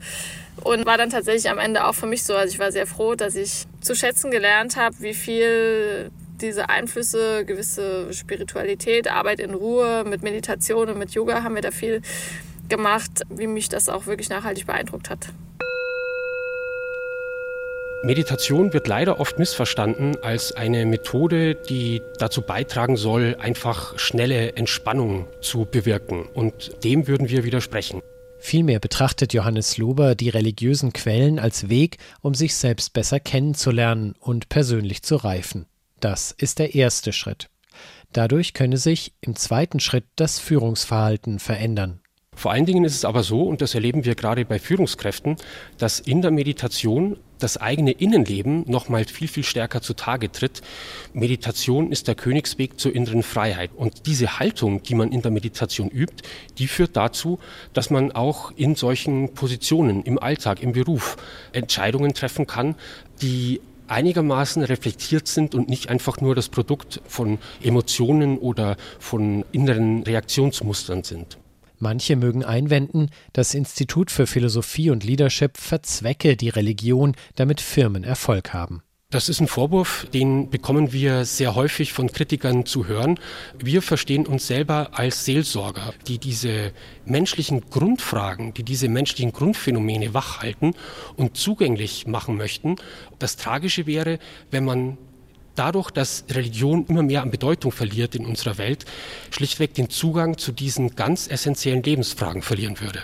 Und 0.64 0.86
war 0.86 0.98
dann 0.98 1.12
tatsächlich 1.12 1.50
am 1.52 1.60
Ende 1.60 1.86
auch 1.86 1.94
für 1.94 2.08
mich 2.08 2.24
so. 2.24 2.36
Also 2.36 2.52
ich 2.52 2.60
war 2.60 2.72
sehr 2.72 2.88
froh, 2.88 3.14
dass 3.14 3.36
ich 3.36 3.66
zu 3.82 3.96
schätzen 3.96 4.32
gelernt 4.32 4.78
habe, 4.78 4.96
wie 5.00 5.14
viel 5.14 6.10
diese 6.42 6.70
Einflüsse, 6.70 7.46
gewisse 7.46 8.12
Spiritualität, 8.14 9.10
Arbeit 9.10 9.40
in 9.40 9.54
Ruhe, 9.54 10.04
mit 10.04 10.24
Meditation 10.24 10.90
und 10.90 10.98
mit 10.98 11.12
Yoga 11.12 11.44
haben 11.44 11.56
wir 11.56 11.62
da 11.62 11.72
viel 11.72 12.02
gemacht, 12.68 13.22
wie 13.30 13.48
mich 13.48 13.70
das 13.70 13.90
auch 13.90 14.08
wirklich 14.08 14.30
nachhaltig 14.30 14.66
beeindruckt 14.66 15.10
hat. 15.10 15.28
Meditation 18.06 18.74
wird 18.74 18.90
leider 18.90 19.22
oft 19.22 19.40
missverstanden 19.40 20.22
als 20.22 20.52
eine 20.52 20.86
Methode, 20.86 21.56
die 21.56 22.02
dazu 22.20 22.42
beitragen 22.42 22.98
soll, 22.98 23.38
einfach 23.40 23.98
schnelle 23.98 24.58
Entspannung 24.58 25.26
zu 25.40 25.64
bewirken. 25.64 26.26
Und 26.34 26.84
dem 26.84 27.08
würden 27.08 27.30
wir 27.30 27.46
widersprechen. 27.46 28.02
Vielmehr 28.40 28.82
betrachtet 28.82 29.32
Johannes 29.32 29.78
Lober 29.78 30.16
die 30.16 30.28
religiösen 30.28 30.92
Quellen 30.92 31.40
als 31.40 31.70
Weg, 31.70 31.96
um 32.20 32.34
sich 32.34 32.56
selbst 32.56 32.92
besser 32.92 33.22
kennenzulernen 33.22 34.16
und 34.20 34.50
persönlich 34.50 35.02
zu 35.02 35.16
reifen. 35.16 35.66
Das 36.02 36.36
ist 36.38 36.60
der 36.60 36.76
erste 36.76 37.14
Schritt. 37.14 37.50
Dadurch 38.12 38.54
könne 38.54 38.76
sich 38.78 39.14
im 39.22 39.38
zweiten 39.38 39.80
Schritt 39.80 40.08
das 40.18 40.40
Führungsverhalten 40.40 41.40
verändern. 41.40 42.03
Vor 42.36 42.52
allen 42.52 42.66
Dingen 42.66 42.84
ist 42.84 42.96
es 42.96 43.06
aber 43.06 43.24
so, 43.24 43.44
und 43.44 43.62
das 43.62 43.76
erleben 43.76 44.06
wir 44.06 44.16
gerade 44.16 44.46
bei 44.46 44.60
Führungskräften, 44.60 45.38
dass 45.78 46.00
in 46.00 46.22
der 46.22 46.32
Meditation 46.32 47.18
das 47.40 47.58
eigene 47.58 47.92
Innenleben 47.92 48.64
noch 48.68 48.90
mal 48.90 49.04
viel, 49.06 49.28
viel 49.28 49.44
stärker 49.44 49.82
zutage 49.82 50.32
tritt. 50.32 50.62
Meditation 51.14 51.92
ist 51.92 52.08
der 52.08 52.16
Königsweg 52.16 52.80
zur 52.80 52.96
inneren 52.96 53.22
Freiheit. 53.22 53.72
Und 53.76 54.06
diese 54.06 54.40
Haltung, 54.40 54.82
die 54.84 54.96
man 54.96 55.12
in 55.12 55.22
der 55.22 55.32
Meditation 55.32 55.90
übt, 55.90 56.24
die 56.58 56.68
führt 56.68 56.96
dazu, 56.96 57.40
dass 57.74 57.90
man 57.90 58.14
auch 58.14 58.52
in 58.56 58.76
solchen 58.76 59.34
Positionen 59.34 60.04
im 60.04 60.18
Alltag, 60.20 60.62
im 60.64 60.72
Beruf 60.72 61.18
Entscheidungen 61.52 62.14
treffen 62.14 62.48
kann, 62.48 62.76
die 63.22 63.60
einigermaßen 63.88 64.64
reflektiert 64.64 65.28
sind 65.28 65.54
und 65.54 65.68
nicht 65.68 65.90
einfach 65.90 66.22
nur 66.22 66.36
das 66.36 66.48
Produkt 66.48 67.02
von 67.08 67.40
Emotionen 67.62 68.38
oder 68.38 68.78
von 69.00 69.44
inneren 69.52 70.04
Reaktionsmustern 70.04 71.04
sind. 71.04 71.38
Manche 71.84 72.16
mögen 72.16 72.46
einwenden, 72.46 73.10
das 73.34 73.54
Institut 73.54 74.10
für 74.10 74.26
Philosophie 74.26 74.90
und 74.90 75.04
Leadership 75.04 75.58
verzwecke 75.58 76.38
die 76.38 76.48
Religion, 76.48 77.14
damit 77.36 77.60
Firmen 77.60 78.06
Erfolg 78.06 78.54
haben. 78.54 78.82
Das 79.10 79.28
ist 79.28 79.42
ein 79.42 79.48
Vorwurf, 79.48 80.08
den 80.14 80.50
bekommen 80.50 80.94
wir 80.94 81.26
sehr 81.26 81.56
häufig 81.56 81.92
von 81.92 82.12
Kritikern 82.12 82.66
zu 82.66 82.88
hören. 82.88 83.20
Wir 83.60 83.82
verstehen 83.82 84.26
uns 84.26 84.48
selber 84.48 84.92
als 84.94 85.26
Seelsorger, 85.26 85.94
die 86.08 86.20
diese 86.20 86.72
menschlichen 87.06 87.70
Grundfragen, 87.70 88.54
die 88.54 88.64
diese 88.64 88.88
menschlichen 88.88 89.34
Grundphänomene 89.34 90.14
wachhalten 90.14 90.74
und 91.18 91.36
zugänglich 91.36 92.08
machen 92.08 92.38
möchten. 92.38 92.78
Das 93.20 93.36
Tragische 93.36 93.86
wäre, 93.86 94.20
wenn 94.52 94.64
man 94.64 94.98
dadurch, 95.56 95.92
dass 95.92 96.26
Religion 96.30 96.86
immer 96.88 97.04
mehr 97.04 97.22
an 97.22 97.32
Bedeutung 97.32 97.72
verliert 97.72 98.16
in 98.16 98.26
unserer 98.26 98.58
Welt, 98.58 98.86
schlichtweg 99.32 99.74
den 99.74 99.90
Zugang 99.90 100.38
zu 100.38 100.52
diesen 100.52 100.96
ganz 100.96 101.28
essentiellen 101.28 101.84
Lebensfragen 101.84 102.42
verlieren 102.42 102.80
würde. 102.80 103.04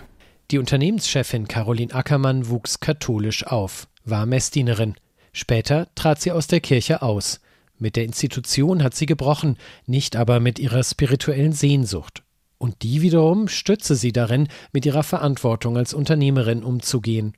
Die 0.51 0.57
Unternehmenschefin 0.57 1.47
Caroline 1.47 1.93
Ackermann 1.93 2.49
wuchs 2.49 2.79
katholisch 2.79 3.45
auf, 3.45 3.87
war 4.03 4.25
Messdienerin. 4.25 4.95
Später 5.31 5.87
trat 5.95 6.21
sie 6.21 6.31
aus 6.31 6.47
der 6.47 6.59
Kirche 6.59 7.01
aus. 7.01 7.39
Mit 7.77 7.95
der 7.95 8.03
Institution 8.03 8.83
hat 8.83 8.95
sie 8.95 9.05
gebrochen, 9.05 9.57
nicht 9.85 10.15
aber 10.15 10.39
mit 10.39 10.59
ihrer 10.59 10.83
spirituellen 10.83 11.53
Sehnsucht. 11.53 12.18
Und 12.59 12.83
die 12.83 13.01
wiederum 13.01 13.47
stütze 13.47 13.95
sie 13.95 14.11
darin, 14.11 14.49
mit 14.73 14.85
ihrer 14.85 15.03
Verantwortung 15.03 15.77
als 15.77 15.93
Unternehmerin 15.93 16.63
umzugehen. 16.63 17.33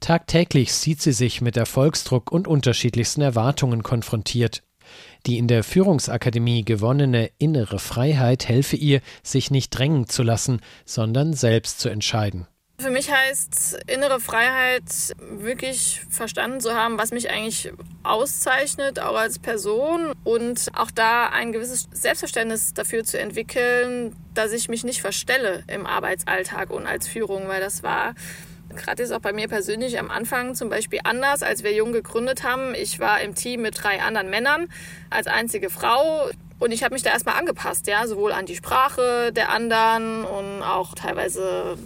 Tagtäglich 0.00 0.72
sieht 0.72 1.00
sie 1.00 1.12
sich 1.12 1.40
mit 1.40 1.56
Erfolgsdruck 1.56 2.30
und 2.30 2.48
unterschiedlichsten 2.48 3.22
Erwartungen 3.22 3.82
konfrontiert. 3.82 4.62
Die 5.26 5.38
in 5.38 5.48
der 5.48 5.64
Führungsakademie 5.64 6.64
gewonnene 6.64 7.30
innere 7.38 7.78
Freiheit 7.78 8.48
helfe 8.48 8.76
ihr, 8.76 9.00
sich 9.22 9.50
nicht 9.50 9.70
drängen 9.70 10.08
zu 10.08 10.22
lassen, 10.22 10.60
sondern 10.84 11.32
selbst 11.32 11.80
zu 11.80 11.88
entscheiden. 11.88 12.46
Für 12.84 12.90
mich 12.90 13.10
heißt 13.10 13.78
innere 13.86 14.20
Freiheit 14.20 14.82
wirklich 15.18 16.02
verstanden 16.10 16.60
zu 16.60 16.74
haben, 16.74 16.98
was 16.98 17.12
mich 17.12 17.30
eigentlich 17.30 17.72
auszeichnet, 18.02 19.00
auch 19.00 19.16
als 19.16 19.38
Person 19.38 20.12
und 20.22 20.68
auch 20.74 20.90
da 20.90 21.30
ein 21.30 21.52
gewisses 21.52 21.88
Selbstverständnis 21.92 22.74
dafür 22.74 23.02
zu 23.02 23.18
entwickeln, 23.18 24.14
dass 24.34 24.52
ich 24.52 24.68
mich 24.68 24.84
nicht 24.84 25.00
verstelle 25.00 25.64
im 25.66 25.86
Arbeitsalltag 25.86 26.68
und 26.68 26.86
als 26.86 27.08
Führung, 27.08 27.48
weil 27.48 27.62
das 27.62 27.82
war 27.82 28.14
gerade 28.76 29.02
jetzt 29.02 29.12
auch 29.12 29.20
bei 29.20 29.32
mir 29.32 29.48
persönlich 29.48 29.98
am 29.98 30.10
Anfang 30.10 30.54
zum 30.54 30.68
Beispiel 30.68 31.00
anders, 31.04 31.42
als 31.42 31.64
wir 31.64 31.72
jung 31.72 31.92
gegründet 31.92 32.42
haben. 32.42 32.74
Ich 32.74 33.00
war 33.00 33.22
im 33.22 33.34
Team 33.34 33.62
mit 33.62 33.82
drei 33.82 34.02
anderen 34.02 34.28
Männern 34.28 34.68
als 35.08 35.26
einzige 35.26 35.70
Frau. 35.70 36.28
Und 36.64 36.72
ich 36.72 36.82
habe 36.82 36.94
mich 36.94 37.02
da 37.02 37.10
erstmal 37.10 37.38
angepasst, 37.38 37.86
ja, 37.88 38.06
sowohl 38.06 38.32
an 38.32 38.46
die 38.46 38.56
Sprache 38.56 39.32
der 39.34 39.50
anderen 39.50 40.24
und 40.24 40.62
auch 40.62 40.94
teilweise 40.94 41.76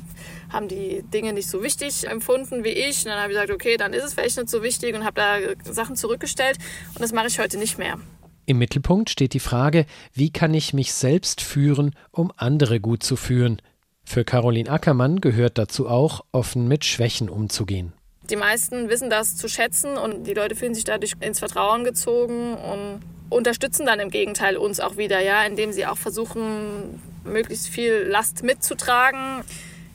haben 0.52 0.68
die 0.68 1.02
Dinge 1.02 1.32
nicht 1.32 1.50
so 1.50 1.64
wichtig 1.64 2.06
empfunden 2.06 2.62
wie 2.62 2.68
ich. 2.68 2.98
Und 2.98 3.06
dann 3.06 3.18
habe 3.18 3.32
ich 3.32 3.36
gesagt, 3.36 3.50
okay, 3.50 3.76
dann 3.76 3.92
ist 3.92 4.04
es 4.04 4.14
vielleicht 4.14 4.36
nicht 4.36 4.48
so 4.48 4.62
wichtig 4.62 4.94
und 4.94 5.04
habe 5.04 5.16
da 5.16 5.72
Sachen 5.72 5.96
zurückgestellt. 5.96 6.58
Und 6.94 7.00
das 7.00 7.12
mache 7.12 7.26
ich 7.26 7.40
heute 7.40 7.58
nicht 7.58 7.76
mehr. 7.76 7.98
Im 8.46 8.58
Mittelpunkt 8.58 9.10
steht 9.10 9.32
die 9.32 9.40
Frage, 9.40 9.84
wie 10.14 10.30
kann 10.30 10.54
ich 10.54 10.72
mich 10.72 10.92
selbst 10.92 11.40
führen, 11.40 11.96
um 12.12 12.32
andere 12.36 12.78
gut 12.78 13.02
zu 13.02 13.16
führen. 13.16 13.60
Für 14.04 14.24
Caroline 14.24 14.70
Ackermann 14.70 15.20
gehört 15.20 15.58
dazu 15.58 15.88
auch, 15.88 16.24
offen 16.30 16.68
mit 16.68 16.84
Schwächen 16.84 17.28
umzugehen. 17.28 17.94
Die 18.30 18.36
meisten 18.36 18.88
wissen 18.88 19.10
das 19.10 19.36
zu 19.36 19.48
schätzen 19.48 19.96
und 19.96 20.28
die 20.28 20.34
Leute 20.34 20.54
fühlen 20.54 20.76
sich 20.76 20.84
dadurch 20.84 21.14
ins 21.18 21.40
Vertrauen 21.40 21.82
gezogen 21.82 22.54
und 22.54 23.00
unterstützen 23.30 23.86
dann 23.86 24.00
im 24.00 24.10
Gegenteil 24.10 24.56
uns 24.56 24.80
auch 24.80 24.96
wieder, 24.96 25.20
ja, 25.20 25.44
indem 25.44 25.72
sie 25.72 25.86
auch 25.86 25.98
versuchen, 25.98 27.00
möglichst 27.24 27.68
viel 27.68 28.06
Last 28.08 28.42
mitzutragen. 28.42 29.44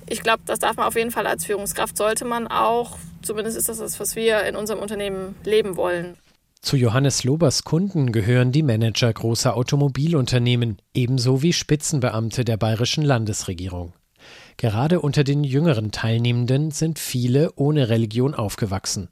Ich 0.07 0.21
glaube, 0.21 0.43
das 0.45 0.59
darf 0.59 0.77
man 0.77 0.85
auf 0.85 0.95
jeden 0.95 1.11
Fall 1.11 1.27
als 1.27 1.45
Führungskraft, 1.45 1.97
sollte 1.97 2.25
man 2.25 2.47
auch. 2.47 2.97
Zumindest 3.21 3.57
ist 3.57 3.69
das 3.69 3.77
das, 3.77 3.99
was 3.99 4.15
wir 4.15 4.43
in 4.43 4.55
unserem 4.55 4.79
Unternehmen 4.79 5.35
leben 5.43 5.75
wollen. 5.77 6.17
Zu 6.61 6.77
Johannes 6.77 7.23
Lobers 7.23 7.63
Kunden 7.63 8.11
gehören 8.11 8.51
die 8.53 8.63
Manager 8.63 9.11
großer 9.11 9.55
Automobilunternehmen, 9.55 10.77
ebenso 10.93 11.41
wie 11.41 11.51
Spitzenbeamte 11.51 12.45
der 12.45 12.57
bayerischen 12.57 13.03
Landesregierung. 13.03 13.93
Gerade 14.55 15.01
unter 15.01 15.23
den 15.23 15.43
jüngeren 15.43 15.91
Teilnehmenden 15.91 16.71
sind 16.71 16.99
viele 16.99 17.51
ohne 17.55 17.89
Religion 17.89 18.33
aufgewachsen. 18.33 19.09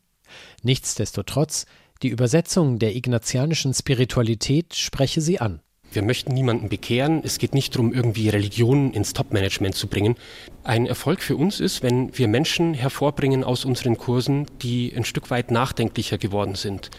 Nichtsdestotrotz, 0.63 1.65
die 2.01 2.09
Übersetzung 2.09 2.79
der 2.79 2.95
ignatianischen 2.95 3.73
Spiritualität 3.73 4.75
spreche 4.75 5.21
sie 5.21 5.39
an. 5.39 5.61
Wir 5.93 6.03
möchten 6.03 6.33
niemanden 6.33 6.69
bekehren. 6.69 7.21
Es 7.23 7.37
geht 7.37 7.53
nicht 7.53 7.75
darum, 7.75 7.93
irgendwie 7.93 8.29
Religionen 8.29 8.93
ins 8.93 9.11
Top-Management 9.11 9.75
zu 9.75 9.87
bringen. 9.87 10.15
Ein 10.63 10.85
Erfolg 10.85 11.21
für 11.21 11.35
uns 11.35 11.59
ist, 11.59 11.83
wenn 11.83 12.17
wir 12.17 12.29
Menschen 12.29 12.73
hervorbringen 12.73 13.43
aus 13.43 13.65
unseren 13.65 13.97
Kursen, 13.97 14.45
die 14.61 14.93
ein 14.95 15.03
Stück 15.03 15.29
weit 15.29 15.51
nachdenklicher 15.51 16.17
geworden 16.17 16.55
sind 16.55 16.89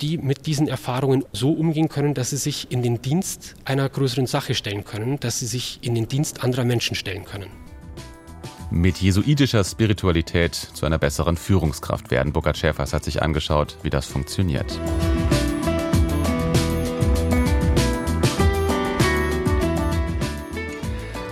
die 0.00 0.18
mit 0.18 0.46
diesen 0.46 0.68
Erfahrungen 0.68 1.24
so 1.32 1.52
umgehen 1.52 1.88
können, 1.88 2.14
dass 2.14 2.28
sie 2.28 2.36
sich 2.36 2.70
in 2.70 2.82
den 2.82 3.00
Dienst 3.00 3.54
einer 3.64 3.88
größeren 3.88 4.26
Sache 4.26 4.54
stellen 4.54 4.84
können, 4.84 5.18
dass 5.20 5.38
sie 5.38 5.46
sich 5.46 5.78
in 5.82 5.94
den 5.94 6.06
Dienst 6.08 6.44
anderer 6.44 6.64
Menschen 6.64 6.94
stellen 6.94 7.24
können. 7.24 7.48
Mit 8.70 8.98
jesuitischer 8.98 9.62
Spiritualität 9.62 10.54
zu 10.54 10.86
einer 10.86 10.98
besseren 10.98 11.36
Führungskraft 11.36 12.10
werden. 12.10 12.32
Burkhard 12.32 12.58
Schäfers 12.58 12.92
hat 12.92 13.04
sich 13.04 13.22
angeschaut, 13.22 13.76
wie 13.82 13.90
das 13.90 14.06
funktioniert. 14.06 14.78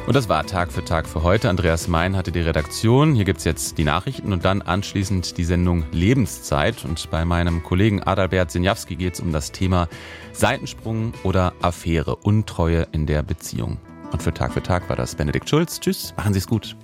Und 0.06 0.14
das 0.14 0.28
war 0.28 0.44
Tag 0.46 0.70
für 0.70 0.84
Tag 0.84 1.08
für 1.08 1.22
heute. 1.22 1.48
Andreas 1.48 1.88
Mein 1.88 2.14
hatte 2.14 2.30
die 2.30 2.40
Redaktion. 2.40 3.14
Hier 3.14 3.24
gibt 3.24 3.38
es 3.38 3.44
jetzt 3.44 3.78
die 3.78 3.84
Nachrichten 3.84 4.34
und 4.34 4.44
dann 4.44 4.60
anschließend 4.60 5.38
die 5.38 5.44
Sendung 5.44 5.86
Lebenszeit. 5.92 6.84
Und 6.84 7.10
bei 7.10 7.24
meinem 7.24 7.62
Kollegen 7.62 8.02
Adalbert 8.02 8.50
Sinjawski 8.50 8.96
geht 8.96 9.14
es 9.14 9.20
um 9.20 9.32
das 9.32 9.50
Thema 9.50 9.88
Seitensprung 10.32 11.14
oder 11.22 11.54
Affäre, 11.62 12.16
Untreue 12.16 12.86
in 12.92 13.06
der 13.06 13.22
Beziehung. 13.22 13.78
Und 14.12 14.22
für 14.22 14.34
Tag 14.34 14.52
für 14.52 14.62
Tag 14.62 14.88
war 14.90 14.96
das 14.96 15.14
Benedikt 15.14 15.48
Schulz. 15.48 15.80
Tschüss, 15.80 16.12
machen 16.16 16.34
Sie 16.34 16.38
es 16.38 16.46
gut. 16.46 16.76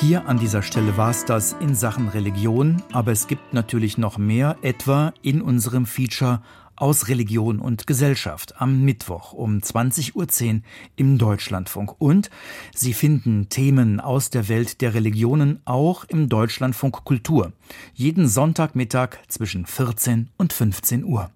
Hier 0.00 0.26
an 0.26 0.38
dieser 0.38 0.62
Stelle 0.62 0.96
war 0.96 1.10
es 1.10 1.26
das 1.26 1.52
in 1.60 1.74
Sachen 1.74 2.08
Religion, 2.08 2.82
aber 2.90 3.12
es 3.12 3.26
gibt 3.26 3.52
natürlich 3.52 3.98
noch 3.98 4.16
mehr, 4.16 4.56
etwa 4.62 5.12
in 5.20 5.42
unserem 5.42 5.84
Feature 5.84 6.40
aus 6.74 7.08
Religion 7.08 7.60
und 7.60 7.86
Gesellschaft 7.86 8.58
am 8.62 8.80
Mittwoch 8.82 9.34
um 9.34 9.58
20.10 9.58 10.14
Uhr 10.54 10.60
im 10.96 11.18
Deutschlandfunk. 11.18 12.00
Und 12.00 12.30
Sie 12.74 12.94
finden 12.94 13.50
Themen 13.50 14.00
aus 14.00 14.30
der 14.30 14.48
Welt 14.48 14.80
der 14.80 14.94
Religionen 14.94 15.60
auch 15.66 16.04
im 16.04 16.30
Deutschlandfunk 16.30 17.04
Kultur. 17.04 17.52
Jeden 17.92 18.26
Sonntagmittag 18.26 19.18
zwischen 19.28 19.66
14 19.66 20.30
und 20.38 20.54
15 20.54 21.04
Uhr. 21.04 21.30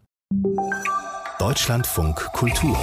Deutschlandfunk 1.38 2.16
Kultur 2.32 2.78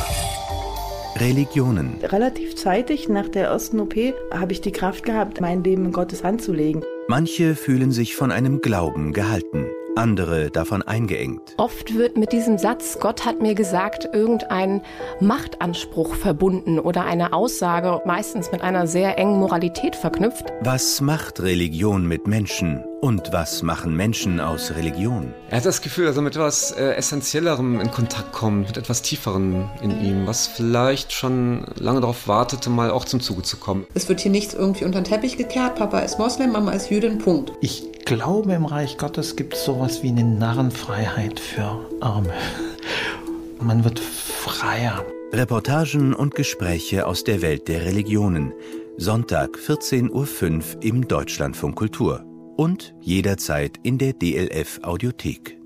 Religionen. 1.22 2.00
Relativ 2.02 2.56
zeitig 2.56 3.08
nach 3.08 3.30
der 3.30 3.46
ersten 3.46 3.80
OP 3.80 3.94
habe 4.34 4.54
ich 4.54 4.62
die 4.62 4.72
Kraft 4.72 5.06
gehabt, 5.06 5.40
mein 5.40 5.64
Leben 5.64 5.86
in 5.86 5.92
Gottes 5.92 6.24
Hand 6.24 6.42
zu 6.42 6.52
legen. 6.52 6.82
Manche 7.08 7.54
fühlen 7.54 7.92
sich 7.92 8.16
von 8.16 8.32
einem 8.32 8.60
Glauben 8.62 9.14
gehalten 9.14 9.68
andere 9.96 10.50
davon 10.50 10.82
eingeengt. 10.82 11.54
Oft 11.58 11.96
wird 11.96 12.18
mit 12.18 12.32
diesem 12.32 12.58
Satz, 12.58 12.98
Gott 13.00 13.26
hat 13.26 13.42
mir 13.42 13.56
gesagt, 13.56 14.08
irgendein 14.14 14.82
Machtanspruch 15.20 16.16
verbunden 16.16 16.80
oder 16.80 17.06
eine 17.06 17.34
Aussage, 17.34 18.02
meistens 18.06 18.52
mit 18.52 18.62
einer 18.62 18.88
sehr 18.88 19.18
engen 19.18 19.40
Moralität 19.40 19.96
verknüpft. 19.96 20.46
Was 20.62 21.02
macht 21.02 21.42
Religion 21.42 22.08
mit 22.08 22.26
Menschen 22.26 22.84
und 23.02 23.34
was 23.34 23.64
machen 23.64 23.96
Menschen 23.96 24.40
aus 24.40 24.72
Religion? 24.76 25.34
Er 25.50 25.58
hat 25.58 25.66
das 25.66 25.82
Gefühl, 25.82 26.06
dass 26.06 26.16
er 26.16 26.22
mit 26.22 26.36
etwas 26.36 26.72
äh, 26.72 26.94
Essentiellerem 26.94 27.82
in 27.82 27.90
Kontakt 27.92 28.32
kommt, 28.32 28.68
mit 28.68 28.78
etwas 28.78 29.02
Tieferem 29.02 29.70
in 29.82 30.00
ihm, 30.04 30.28
was 30.28 30.48
vielleicht 30.48 31.12
schon 31.12 31.66
lange 31.76 32.02
darauf 32.02 32.28
wartete, 32.28 32.70
mal 32.70 32.92
auch 32.92 33.06
zum 33.06 33.20
Zuge 33.20 33.42
zu 33.42 33.58
kommen. 33.58 33.88
Es 33.96 34.08
wird 34.08 34.22
hier 34.22 34.32
nichts 34.32 34.54
irgendwie 34.54 34.86
unter 34.86 35.02
den 35.02 35.06
Teppich 35.06 35.38
gekehrt. 35.38 35.76
Papa 35.76 36.00
ist 36.00 36.20
Moslem, 36.20 36.52
Mama 36.52 36.72
ist 36.72 36.92
Jüdin, 36.92 37.18
Punkt. 37.18 37.52
Ich 37.62 37.84
glaube, 38.06 38.54
im 38.54 38.66
Reich 38.66 38.98
Gottes 38.98 39.36
gibt 39.36 39.56
es 39.56 39.66
sowas 39.66 40.04
wie 40.04 40.10
eine 40.10 40.24
Narrenfreiheit 40.24 41.40
für 41.40 41.80
Arme. 42.02 42.34
Man 43.60 43.84
wird 43.84 44.00
freier. 44.00 45.04
Reportagen 45.34 46.14
und 46.14 46.36
Gespräche 46.36 47.08
aus 47.08 47.24
der 47.24 47.42
Welt 47.42 47.68
der 47.68 47.84
Religionen. 47.84 48.54
Sonntag 48.98 49.58
14.05 49.58 50.12
Uhr 50.12 50.84
im 50.84 51.08
Deutschlandfunk 51.08 51.76
Kultur 51.76 52.26
und 52.62 52.94
jederzeit 53.02 53.80
in 53.82 53.98
der 53.98 54.14
DLF 54.14 54.82
Audiothek. 54.84 55.61